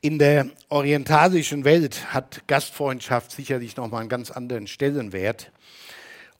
in 0.00 0.18
der 0.18 0.50
orientalischen 0.70 1.64
Welt 1.64 2.12
hat 2.12 2.48
Gastfreundschaft 2.48 3.30
sicherlich 3.30 3.76
nochmal 3.76 4.00
einen 4.00 4.08
ganz 4.08 4.30
anderen 4.30 4.66
Stellenwert. 4.66 5.52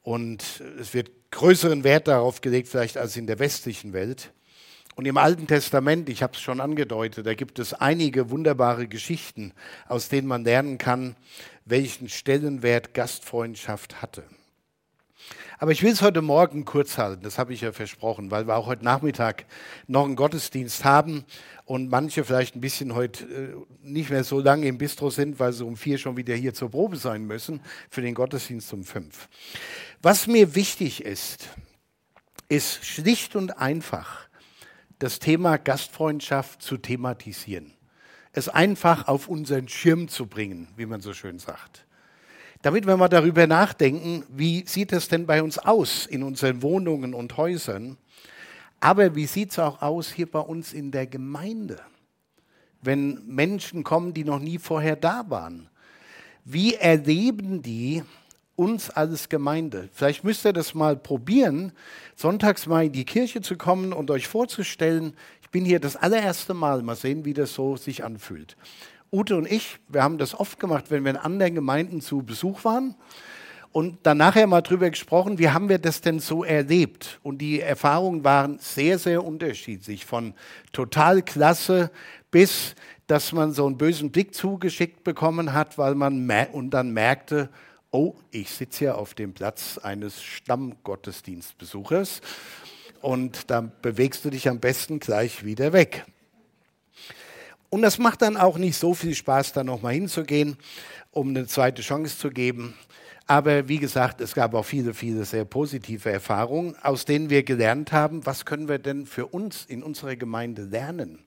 Und 0.03 0.61
es 0.79 0.93
wird 0.93 1.11
größeren 1.31 1.83
Wert 1.85 2.07
darauf 2.07 2.41
gelegt, 2.41 2.67
vielleicht 2.67 2.97
als 2.97 3.15
in 3.15 3.27
der 3.27 3.39
westlichen 3.39 3.93
Welt. 3.93 4.33
Und 4.95 5.05
im 5.05 5.17
Alten 5.17 5.47
Testament, 5.47 6.09
ich 6.09 6.21
habe 6.21 6.33
es 6.33 6.41
schon 6.41 6.59
angedeutet, 6.59 7.25
da 7.25 7.33
gibt 7.33 7.59
es 7.59 7.73
einige 7.73 8.29
wunderbare 8.29 8.87
Geschichten, 8.87 9.53
aus 9.87 10.09
denen 10.09 10.27
man 10.27 10.43
lernen 10.43 10.77
kann, 10.77 11.15
welchen 11.65 12.09
Stellenwert 12.09 12.93
Gastfreundschaft 12.93 14.01
hatte. 14.01 14.23
Aber 15.59 15.71
ich 15.71 15.83
will 15.83 15.91
es 15.91 16.01
heute 16.01 16.23
Morgen 16.23 16.65
kurz 16.65 16.97
halten, 16.97 17.21
das 17.21 17.37
habe 17.37 17.53
ich 17.53 17.61
ja 17.61 17.71
versprochen, 17.71 18.31
weil 18.31 18.47
wir 18.47 18.55
auch 18.55 18.65
heute 18.65 18.83
Nachmittag 18.83 19.45
noch 19.85 20.05
einen 20.05 20.15
Gottesdienst 20.15 20.83
haben 20.83 21.23
und 21.65 21.89
manche 21.89 22.23
vielleicht 22.23 22.55
ein 22.55 22.61
bisschen 22.61 22.95
heute 22.95 23.25
äh, 23.25 23.55
nicht 23.83 24.09
mehr 24.09 24.23
so 24.23 24.39
lange 24.39 24.65
im 24.67 24.79
Bistro 24.79 25.11
sind, 25.11 25.39
weil 25.39 25.53
sie 25.53 25.63
um 25.63 25.77
vier 25.77 25.99
schon 25.99 26.17
wieder 26.17 26.33
hier 26.33 26.55
zur 26.55 26.71
Probe 26.71 26.97
sein 26.97 27.25
müssen 27.25 27.61
für 27.91 28.01
den 28.01 28.15
Gottesdienst 28.15 28.73
um 28.73 28.83
fünf. 28.83 29.29
Was 30.01 30.25
mir 30.25 30.55
wichtig 30.55 31.05
ist, 31.05 31.49
ist 32.49 32.83
schlicht 32.83 33.35
und 33.35 33.59
einfach 33.59 34.27
das 34.97 35.19
Thema 35.19 35.57
Gastfreundschaft 35.57 36.63
zu 36.63 36.77
thematisieren. 36.77 37.73
Es 38.33 38.49
einfach 38.49 39.07
auf 39.07 39.27
unseren 39.27 39.67
Schirm 39.67 40.07
zu 40.07 40.27
bringen, 40.27 40.67
wie 40.77 40.85
man 40.85 41.01
so 41.01 41.13
schön 41.13 41.39
sagt 41.39 41.85
damit 42.61 42.85
wir 42.85 42.95
mal 42.97 43.07
darüber 43.07 43.47
nachdenken, 43.47 44.23
wie 44.29 44.63
sieht 44.67 44.91
es 44.93 45.07
denn 45.07 45.25
bei 45.25 45.41
uns 45.41 45.57
aus 45.57 46.05
in 46.05 46.23
unseren 46.23 46.61
Wohnungen 46.61 47.13
und 47.13 47.37
Häusern, 47.37 47.97
aber 48.79 49.15
wie 49.15 49.25
sieht 49.25 49.51
es 49.51 49.59
auch 49.59 49.81
aus 49.81 50.11
hier 50.11 50.29
bei 50.29 50.39
uns 50.39 50.73
in 50.73 50.91
der 50.91 51.07
Gemeinde, 51.07 51.79
wenn 52.81 53.25
Menschen 53.25 53.83
kommen, 53.83 54.13
die 54.13 54.23
noch 54.23 54.39
nie 54.39 54.57
vorher 54.57 54.95
da 54.95 55.25
waren. 55.29 55.69
Wie 56.45 56.75
erleben 56.75 57.61
die 57.61 58.03
uns 58.61 58.91
als 58.91 59.27
Gemeinde? 59.27 59.89
Vielleicht 59.91 60.23
müsst 60.23 60.45
ihr 60.45 60.53
das 60.53 60.75
mal 60.75 60.95
probieren, 60.95 61.71
sonntags 62.15 62.67
mal 62.67 62.85
in 62.85 62.91
die 62.91 63.05
Kirche 63.05 63.41
zu 63.41 63.57
kommen 63.57 63.91
und 63.91 64.11
euch 64.11 64.27
vorzustellen, 64.27 65.13
ich 65.41 65.49
bin 65.49 65.65
hier 65.65 65.79
das 65.79 65.95
allererste 65.95 66.53
Mal, 66.53 66.83
mal 66.83 66.95
sehen, 66.95 67.25
wie 67.25 67.33
das 67.33 67.55
so 67.55 67.75
sich 67.75 68.03
anfühlt. 68.03 68.55
Ute 69.11 69.35
und 69.35 69.51
ich, 69.51 69.79
wir 69.87 70.03
haben 70.03 70.19
das 70.19 70.39
oft 70.39 70.59
gemacht, 70.59 70.85
wenn 70.89 71.03
wir 71.03 71.09
in 71.09 71.17
anderen 71.17 71.55
Gemeinden 71.55 72.01
zu 72.01 72.21
Besuch 72.21 72.63
waren 72.63 72.93
und 73.71 73.97
dann 74.03 74.17
nachher 74.17 74.45
mal 74.45 74.61
drüber 74.61 74.91
gesprochen, 74.91 75.39
wie 75.39 75.49
haben 75.49 75.67
wir 75.67 75.79
das 75.79 76.01
denn 76.01 76.19
so 76.19 76.43
erlebt? 76.43 77.19
Und 77.23 77.39
die 77.39 77.61
Erfahrungen 77.61 78.23
waren 78.23 78.59
sehr, 78.59 78.99
sehr 78.99 79.25
unterschiedlich, 79.25 80.05
von 80.05 80.35
total 80.71 81.23
klasse 81.23 81.89
bis, 82.29 82.75
dass 83.07 83.33
man 83.33 83.53
so 83.53 83.65
einen 83.65 83.77
bösen 83.77 84.11
Blick 84.11 84.35
zugeschickt 84.35 85.03
bekommen 85.03 85.51
hat, 85.51 85.77
weil 85.79 85.95
man 85.95 86.29
und 86.53 86.69
dann 86.69 86.91
merkte, 86.91 87.49
oh, 87.91 88.15
ich 88.31 88.49
sitze 88.49 88.79
hier 88.79 88.97
auf 88.97 89.13
dem 89.13 89.33
Platz 89.33 89.77
eines 89.77 90.23
Stammgottesdienstbesuchers 90.23 92.21
und 93.01 93.49
da 93.51 93.61
bewegst 93.61 94.25
du 94.25 94.29
dich 94.29 94.47
am 94.49 94.59
besten 94.59 94.99
gleich 94.99 95.43
wieder 95.43 95.73
weg. 95.73 96.05
Und 97.69 97.81
das 97.81 97.97
macht 97.99 98.21
dann 98.21 98.37
auch 98.37 98.57
nicht 98.57 98.77
so 98.77 98.93
viel 98.93 99.15
Spaß, 99.15 99.53
da 99.53 99.63
nochmal 99.63 99.93
hinzugehen, 99.93 100.57
um 101.11 101.29
eine 101.29 101.47
zweite 101.47 101.81
Chance 101.81 102.17
zu 102.17 102.29
geben. 102.29 102.73
Aber 103.27 103.69
wie 103.69 103.77
gesagt, 103.77 104.19
es 104.19 104.33
gab 104.33 104.53
auch 104.53 104.65
viele, 104.65 104.93
viele 104.93 105.23
sehr 105.23 105.45
positive 105.45 106.11
Erfahrungen, 106.11 106.75
aus 106.81 107.05
denen 107.05 107.29
wir 107.29 107.43
gelernt 107.43 107.93
haben, 107.93 108.25
was 108.25 108.45
können 108.45 108.67
wir 108.67 108.79
denn 108.79 109.05
für 109.05 109.27
uns 109.27 109.65
in 109.65 109.83
unserer 109.83 110.17
Gemeinde 110.17 110.63
lernen 110.63 111.19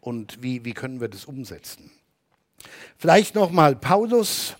und 0.00 0.42
wie, 0.42 0.64
wie 0.64 0.74
können 0.74 1.00
wir 1.00 1.08
das 1.08 1.24
umsetzen. 1.24 1.90
Vielleicht 2.96 3.34
nochmal 3.34 3.74
Paulus. 3.74 4.56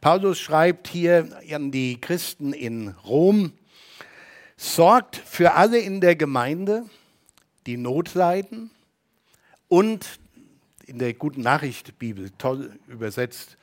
Paulus 0.00 0.38
schreibt 0.38 0.88
hier 0.88 1.28
an 1.52 1.70
die 1.70 2.00
Christen 2.00 2.52
in 2.52 2.88
Rom, 3.04 3.52
sorgt 4.56 5.16
für 5.16 5.54
alle 5.54 5.78
in 5.78 6.00
der 6.00 6.16
Gemeinde, 6.16 6.84
die 7.66 7.76
Not 7.76 8.14
leiden 8.14 8.70
und 9.68 10.18
in 10.86 10.98
der 10.98 11.12
Guten 11.14 11.42
Nachricht 11.42 11.98
Bibel, 11.98 12.30
toll 12.38 12.78
übersetzt, 12.88 13.58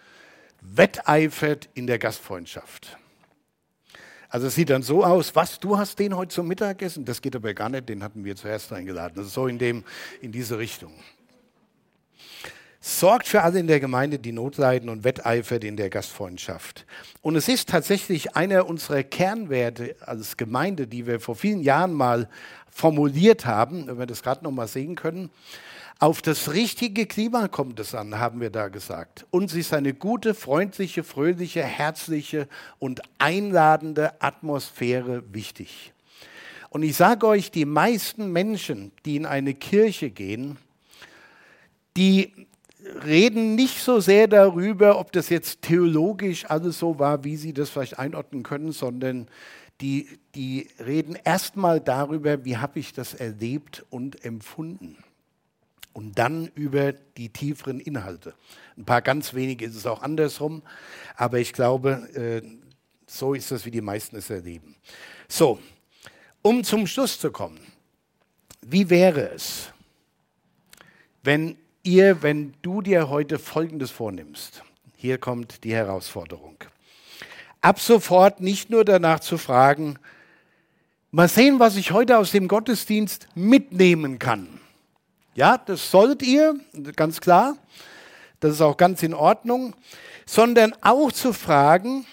wetteifert 0.62 1.70
in 1.74 1.88
der 1.88 2.00
Gastfreundschaft. 2.00 2.98
Also 4.30 4.48
es 4.48 4.56
sieht 4.56 4.70
dann 4.70 4.84
so 4.84 5.04
aus, 5.04 5.36
was, 5.36 5.60
du 5.60 5.78
hast 5.78 6.00
den 6.00 6.16
heute 6.16 6.34
zum 6.34 6.48
Mittagessen? 6.48 7.06
Das 7.06 7.22
geht 7.22 7.36
aber 7.36 7.54
gar 7.54 7.70
nicht, 7.70 7.90
den 7.90 8.04
hatten 8.04 8.24
wir 8.26 8.36
zuerst 8.36 8.72
eingeladen. 8.74 9.14
Das 9.16 9.28
ist 9.28 9.34
so 9.34 9.48
in, 9.48 9.58
dem, 9.58 9.84
in 10.22 10.32
diese 10.32 10.58
Richtung. 10.58 10.94
Sorgt 12.80 13.28
für 13.28 13.42
alle 13.42 13.60
in 13.60 13.68
der 13.68 13.80
Gemeinde, 13.80 14.20
die 14.20 14.32
Not 14.32 14.58
leiden 14.58 14.90
und 14.90 15.04
wetteifert 15.04 15.64
in 15.64 15.78
der 15.78 15.90
Gastfreundschaft. 15.90 16.86
Und 17.22 17.36
es 17.36 17.48
ist 17.48 17.70
tatsächlich 17.70 18.36
einer 18.36 18.68
unserer 18.68 19.04
Kernwerte 19.04 19.96
als 20.02 20.38
Gemeinde, 20.38 20.88
die 20.88 21.08
wir 21.08 21.20
vor 21.20 21.36
vielen 21.36 21.62
Jahren 21.62 21.94
mal 21.94 22.30
formuliert 22.70 23.46
haben, 23.46 23.88
wenn 23.88 23.98
wir 23.98 24.06
das 24.06 24.22
gerade 24.22 24.44
noch 24.44 24.52
mal 24.52 24.68
sehen 24.68 24.96
können. 24.96 25.32
Auf 26.00 26.22
das 26.22 26.54
richtige 26.54 27.08
Klima 27.08 27.48
kommt 27.48 27.80
es 27.80 27.96
an, 27.96 28.20
haben 28.20 28.40
wir 28.40 28.52
da 28.52 28.68
gesagt. 28.68 29.26
Uns 29.32 29.56
ist 29.56 29.74
eine 29.74 29.96
gute, 29.96 30.36
freundliche, 30.36 31.04
fröhliche, 31.04 31.64
herzliche 31.64 32.48
und 32.78 33.02
einladende 33.18 34.22
Atmosphäre 34.22 35.24
wichtig. 35.34 35.94
Und 36.70 36.84
ich 36.84 36.96
sage 36.96 37.26
euch, 37.26 37.50
die 37.50 37.66
meisten 37.66 38.32
Menschen, 38.32 38.92
die 39.06 39.16
in 39.16 39.26
eine 39.26 39.56
Kirche 39.56 40.12
gehen, 40.12 40.58
die 41.96 42.47
reden 43.04 43.56
nicht 43.56 43.80
so 43.80 44.00
sehr 44.00 44.28
darüber, 44.28 45.00
ob 45.00 45.12
das 45.12 45.30
jetzt 45.30 45.62
theologisch 45.62 46.46
alles 46.50 46.80
so 46.80 47.00
war, 47.00 47.24
wie 47.24 47.38
sie 47.38 47.54
das 47.54 47.70
vielleicht 47.70 48.00
einordnen 48.00 48.44
können, 48.44 48.72
sondern 48.72 49.28
die, 49.82 50.08
die 50.36 50.70
reden 50.84 51.18
erstmal 51.24 51.80
darüber, 51.80 52.44
wie 52.46 52.58
habe 52.58 52.80
ich 52.80 52.94
das 52.94 53.14
erlebt 53.14 53.86
und 53.90 54.24
empfunden. 54.26 54.98
Und 55.94 56.20
dann 56.20 56.48
über 56.54 56.94
die 56.94 57.30
tieferen 57.30 57.80
Inhalte. 57.80 58.34
Ein 58.78 58.86
paar 58.86 59.02
ganz 59.02 59.34
wenige 59.34 59.66
ist 59.66 59.76
es 59.76 59.86
auch 59.86 60.02
andersrum, 60.04 60.62
aber 61.16 61.40
ich 61.40 61.54
glaube, 61.54 62.08
äh, 62.14 62.42
so 63.08 63.34
ist 63.34 63.52
das, 63.52 63.66
wie 63.66 63.72
die 63.72 63.82
meisten 63.82 64.16
es 64.16 64.30
erleben. 64.30 64.76
So, 65.28 65.60
um 66.42 66.64
zum 66.64 66.86
Schluss 66.86 67.20
zu 67.20 67.32
kommen. 67.32 67.60
Wie 68.62 68.90
wäre 68.90 69.30
es, 69.30 69.72
wenn 71.24 71.58
ihr, 71.88 72.22
wenn 72.22 72.54
du 72.62 72.82
dir 72.82 73.10
heute 73.10 73.40
Folgendes 73.40 73.92
vornimmst? 73.92 74.62
Hier 74.98 75.18
kommt 75.18 75.64
die 75.64 75.74
Herausforderung. 75.74 76.58
Ab 77.62 77.80
sofort 77.80 78.42
nicht 78.42 78.70
nur 78.70 78.84
danach 78.84 79.22
zu 79.22 79.38
fragen, 79.38 79.98
mal 81.12 81.30
sehen, 81.30 81.60
was 81.60 81.78
ich 81.78 81.92
heute 81.92 82.18
aus 82.18 82.32
dem 82.32 82.48
Gottesdienst 82.48 83.30
mitnehmen 83.36 84.20
kann. 84.20 84.60
Ja, 85.34 85.58
das 85.58 85.90
sollt 85.90 86.22
ihr, 86.24 86.60
ganz 86.96 87.22
klar. 87.22 87.58
Das 88.40 88.54
ist 88.54 88.62
auch 88.62 88.78
ganz 88.78 89.02
in 89.02 89.14
Ordnung. 89.14 89.74
Sondern 90.26 90.74
auch 90.82 91.12
zu 91.12 91.32
fragen, 91.32 92.06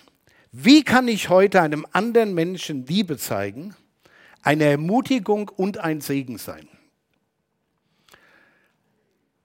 wie 0.52 0.84
kann 0.84 1.08
ich 1.08 1.30
heute 1.30 1.60
einem 1.60 1.84
anderen 1.90 2.32
Menschen 2.32 2.87
Liebe 2.87 3.18
zeigen, 3.18 3.74
eine 4.42 4.64
Ermutigung 4.64 5.48
und 5.48 5.78
ein 5.78 6.00
Segen 6.00 6.38
sein? 6.38 6.68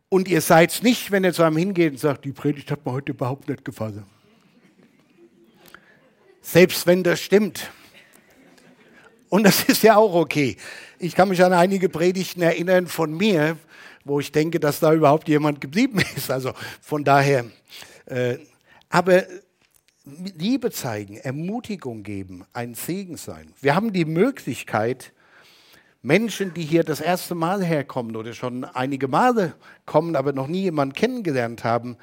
Und 0.10 0.28
ihr 0.28 0.42
seid 0.42 0.82
nicht, 0.82 1.12
wenn 1.12 1.24
ihr 1.24 1.34
zu 1.34 1.44
einem 1.44 1.58
hingeht 1.58 1.94
und 1.94 2.00
sagt, 2.00 2.26
die 2.26 2.32
Predigt 2.32 2.72
hat 2.72 2.84
mir 2.84 2.92
heute 2.92 3.12
überhaupt 3.12 3.48
nicht 3.48 3.64
gefallen. 3.64 4.06
Selbst 6.42 6.88
wenn 6.88 7.04
das 7.04 7.20
stimmt. 7.20 7.70
Und 9.30 9.44
das 9.44 9.64
ist 9.66 9.84
ja 9.84 9.98
auch 9.98 10.16
okay. 10.16 10.58
Ich 10.98 11.16
kann 11.16 11.30
mich 11.30 11.44
an 11.44 11.54
einige 11.54 11.90
Predigten 11.90 12.42
erinnern 12.42 12.88
von 12.88 13.16
mir, 13.16 13.58
wo 14.04 14.20
ich 14.20 14.32
denke, 14.32 14.60
dass 14.60 14.80
da 14.80 14.94
überhaupt 14.94 15.28
jemand 15.28 15.62
geblieben 15.62 16.02
ist. 16.16 16.32
Also 16.32 16.54
von 16.82 17.04
daher. 17.04 17.46
Äh, 18.08 18.40
aber 18.90 19.26
Liebe 20.06 20.72
zeigen, 20.72 21.18
Ermutigung 21.18 22.02
geben, 22.02 22.46
ein 22.52 22.74
Segen 22.74 23.18
sein. 23.18 23.54
Wir 23.62 23.76
haben 23.76 23.94
die 23.94 24.06
Möglichkeit, 24.06 25.14
Menschen, 26.02 26.54
die 26.54 26.64
hier 26.64 26.84
das 26.84 27.02
erste 27.02 27.36
Mal 27.36 27.64
herkommen 27.64 28.16
oder 28.16 28.34
schon 28.34 28.64
einige 28.64 29.08
Male 29.08 29.56
kommen, 29.86 30.16
aber 30.16 30.32
noch 30.32 30.48
nie 30.48 30.62
jemanden 30.62 30.94
kennengelernt 30.94 31.64
haben, 31.64 31.98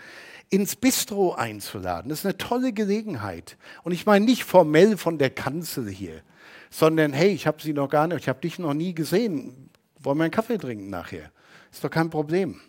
ins 0.51 0.77
Bistro 0.77 1.35
einzuladen. 1.35 2.11
Das 2.11 2.21
ist 2.21 2.27
eine 2.27 2.37
tolle 2.37 2.73
Gelegenheit. 2.73 3.57
Und 3.83 3.93
ich 3.93 4.07
meine 4.07 4.25
nicht 4.25 4.45
formell 4.45 4.97
von 4.97 5.19
der 5.19 5.31
Kanzel 5.31 5.89
hier, 5.89 6.23
sondern 6.71 7.13
hey, 7.13 7.31
ich 7.31 7.47
habe 7.47 7.63
sie 7.63 7.73
noch 7.73 7.89
gar 7.89 8.07
nicht, 8.07 8.21
ich 8.21 8.29
habe 8.29 8.41
dich 8.41 8.59
noch 8.59 8.75
nie 8.75 8.95
gesehen. 8.95 9.71
Wollen 9.99 10.19
wir 10.19 10.25
einen 10.25 10.31
Kaffee 10.31 10.59
trinken 10.59 10.91
nachher? 10.91 11.31
Ist 11.73 11.83
doch 11.83 11.91
kein 11.91 12.11
Problem. 12.11 12.61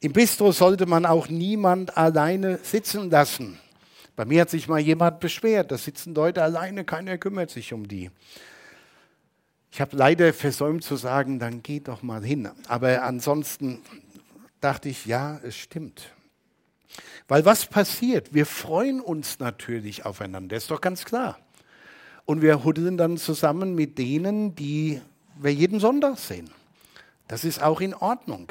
Im 0.00 0.12
Bistro 0.12 0.52
sollte 0.52 0.86
man 0.86 1.06
auch 1.06 1.28
niemand 1.28 1.96
alleine 1.96 2.58
sitzen 2.62 3.10
lassen. 3.10 3.58
Bei 4.16 4.24
mir 4.24 4.42
hat 4.42 4.50
sich 4.50 4.68
mal 4.68 4.78
jemand 4.78 5.20
beschwert, 5.20 5.72
da 5.72 5.78
sitzen 5.78 6.14
Leute 6.14 6.42
alleine, 6.42 6.84
keiner 6.84 7.16
kümmert 7.16 7.50
sich 7.50 7.72
um 7.72 7.88
die. 7.88 8.10
Ich 9.72 9.80
habe 9.80 9.96
leider 9.96 10.32
versäumt 10.34 10.82
zu 10.82 10.96
sagen, 10.96 11.38
dann 11.38 11.62
geht 11.62 11.88
doch 11.88 12.02
mal 12.02 12.24
hin. 12.24 12.50
Aber 12.66 13.02
ansonsten 13.02 13.82
dachte 14.60 14.88
ich, 14.88 15.06
ja, 15.06 15.38
es 15.44 15.56
stimmt. 15.56 16.12
Weil 17.28 17.44
was 17.44 17.66
passiert? 17.66 18.34
Wir 18.34 18.46
freuen 18.46 19.00
uns 19.00 19.38
natürlich 19.38 20.04
aufeinander, 20.04 20.56
ist 20.56 20.70
doch 20.70 20.80
ganz 20.80 21.04
klar. 21.04 21.38
Und 22.24 22.42
wir 22.42 22.64
huddeln 22.64 22.96
dann 22.96 23.16
zusammen 23.16 23.74
mit 23.74 23.98
denen, 23.98 24.54
die 24.54 25.00
wir 25.36 25.54
jeden 25.54 25.80
Sonntag 25.80 26.18
sehen. 26.18 26.50
Das 27.28 27.44
ist 27.44 27.62
auch 27.62 27.80
in 27.80 27.94
Ordnung. 27.94 28.50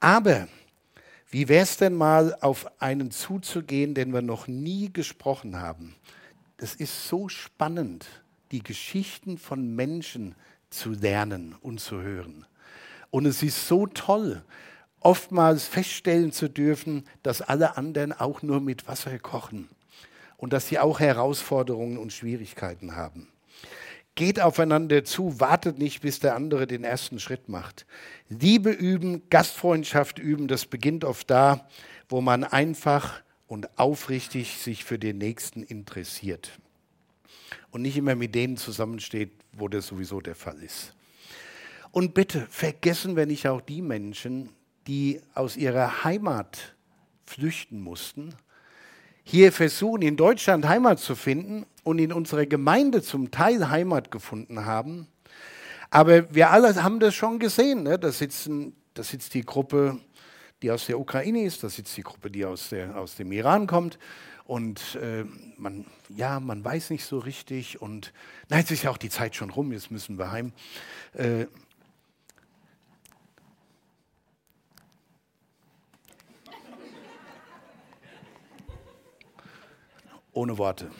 Aber 0.00 0.48
wie 1.30 1.48
wäre 1.48 1.62
es 1.62 1.76
denn 1.76 1.94
mal, 1.94 2.36
auf 2.40 2.70
einen 2.80 3.10
zuzugehen, 3.10 3.94
den 3.94 4.12
wir 4.12 4.22
noch 4.22 4.48
nie 4.48 4.92
gesprochen 4.92 5.60
haben? 5.60 5.94
Das 6.58 6.74
ist 6.74 7.08
so 7.08 7.28
spannend, 7.28 8.06
die 8.52 8.62
Geschichten 8.62 9.38
von 9.38 9.74
Menschen 9.74 10.34
zu 10.70 10.92
lernen 10.92 11.54
und 11.60 11.80
zu 11.80 12.00
hören. 12.00 12.46
Und 13.10 13.26
es 13.26 13.42
ist 13.42 13.66
so 13.66 13.86
toll, 13.86 14.42
oftmals 15.00 15.64
feststellen 15.64 16.32
zu 16.32 16.48
dürfen, 16.48 17.04
dass 17.22 17.42
alle 17.42 17.76
anderen 17.76 18.12
auch 18.12 18.42
nur 18.42 18.60
mit 18.60 18.86
Wasser 18.86 19.18
kochen 19.18 19.68
und 20.36 20.52
dass 20.52 20.68
sie 20.68 20.78
auch 20.78 21.00
Herausforderungen 21.00 21.98
und 21.98 22.12
Schwierigkeiten 22.12 22.96
haben. 22.96 23.28
Geht 24.14 24.40
aufeinander 24.40 25.04
zu, 25.04 25.40
wartet 25.40 25.78
nicht, 25.78 26.02
bis 26.02 26.20
der 26.20 26.34
andere 26.34 26.66
den 26.66 26.84
ersten 26.84 27.20
Schritt 27.20 27.48
macht. 27.48 27.86
Liebe 28.28 28.70
üben, 28.70 29.28
Gastfreundschaft 29.30 30.18
üben, 30.18 30.48
das 30.48 30.66
beginnt 30.66 31.04
oft 31.04 31.30
da, 31.30 31.68
wo 32.08 32.20
man 32.20 32.44
einfach 32.44 33.22
und 33.46 33.78
aufrichtig 33.78 34.58
sich 34.58 34.84
für 34.84 34.98
den 34.98 35.18
Nächsten 35.18 35.62
interessiert. 35.62 36.58
Und 37.70 37.82
nicht 37.82 37.96
immer 37.96 38.14
mit 38.14 38.34
denen 38.34 38.56
zusammensteht, 38.56 39.32
wo 39.52 39.68
das 39.68 39.86
sowieso 39.86 40.20
der 40.20 40.34
Fall 40.34 40.62
ist. 40.62 40.94
Und 41.92 42.14
bitte 42.14 42.46
vergessen 42.50 43.16
wir 43.16 43.26
nicht 43.26 43.48
auch 43.48 43.60
die 43.60 43.82
Menschen, 43.82 44.50
die 44.86 45.20
aus 45.34 45.56
ihrer 45.56 46.04
Heimat 46.04 46.74
flüchten 47.26 47.80
mussten, 47.80 48.34
hier 49.22 49.52
versuchen, 49.52 50.02
in 50.02 50.16
Deutschland 50.16 50.66
Heimat 50.66 50.98
zu 50.98 51.14
finden 51.14 51.66
und 51.84 51.98
in 51.98 52.12
unserer 52.12 52.46
Gemeinde 52.46 53.02
zum 53.02 53.30
Teil 53.30 53.68
Heimat 53.70 54.10
gefunden 54.10 54.64
haben. 54.64 55.06
Aber 55.90 56.32
wir 56.34 56.50
alle 56.50 56.82
haben 56.82 57.00
das 57.00 57.14
schon 57.14 57.38
gesehen. 57.38 57.84
Ne? 57.84 57.98
Da, 57.98 58.10
sitzen, 58.10 58.74
da 58.94 59.02
sitzt 59.02 59.34
die 59.34 59.44
Gruppe, 59.44 59.98
die 60.62 60.70
aus 60.70 60.86
der 60.86 60.98
Ukraine 60.98 61.44
ist, 61.44 61.62
da 61.62 61.68
sitzt 61.68 61.96
die 61.96 62.02
Gruppe, 62.02 62.30
die 62.30 62.44
aus, 62.44 62.70
der, 62.70 62.96
aus 62.96 63.16
dem 63.16 63.32
Iran 63.32 63.66
kommt. 63.66 63.98
Und 64.50 64.96
äh, 64.96 65.24
man, 65.58 65.86
ja, 66.08 66.40
man 66.40 66.64
weiß 66.64 66.90
nicht 66.90 67.04
so 67.04 67.20
richtig. 67.20 67.80
Und 67.80 68.12
nein, 68.48 68.58
jetzt 68.58 68.72
ist 68.72 68.82
ja 68.82 68.90
auch 68.90 68.96
die 68.96 69.08
Zeit 69.08 69.36
schon 69.36 69.48
rum, 69.48 69.70
jetzt 69.70 69.92
müssen 69.92 70.18
wir 70.18 70.32
heim. 70.32 70.52
Äh, 71.12 71.46
ohne 80.32 80.58
Worte. 80.58 80.90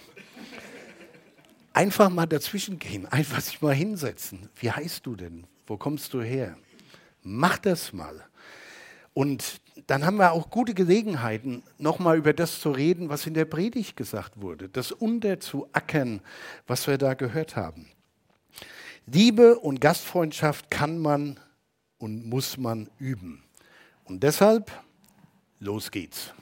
Einfach 1.72 2.08
mal 2.08 2.26
dazwischen 2.26 2.78
gehen, 2.78 3.06
einfach 3.06 3.40
sich 3.40 3.60
mal 3.60 3.74
hinsetzen. 3.74 4.48
Wie 4.54 4.70
heißt 4.70 5.04
du 5.04 5.16
denn? 5.16 5.48
Wo 5.66 5.76
kommst 5.76 6.14
du 6.14 6.22
her? 6.22 6.56
Mach 7.24 7.58
das 7.58 7.92
mal. 7.92 8.24
Und 9.12 9.60
dann 9.86 10.04
haben 10.04 10.16
wir 10.16 10.32
auch 10.32 10.50
gute 10.50 10.74
Gelegenheiten, 10.74 11.62
nochmal 11.78 12.18
über 12.18 12.32
das 12.32 12.60
zu 12.60 12.70
reden, 12.70 13.08
was 13.08 13.26
in 13.26 13.34
der 13.34 13.44
Predigt 13.44 13.96
gesagt 13.96 14.40
wurde, 14.40 14.68
das 14.68 14.92
unterzuackern, 14.92 16.20
was 16.66 16.86
wir 16.86 16.98
da 16.98 17.14
gehört 17.14 17.56
haben. 17.56 17.86
Liebe 19.06 19.58
und 19.58 19.80
Gastfreundschaft 19.80 20.70
kann 20.70 20.98
man 20.98 21.38
und 21.98 22.26
muss 22.26 22.56
man 22.56 22.88
üben. 22.98 23.42
Und 24.04 24.22
deshalb, 24.22 24.70
los 25.58 25.90
geht's. 25.90 26.32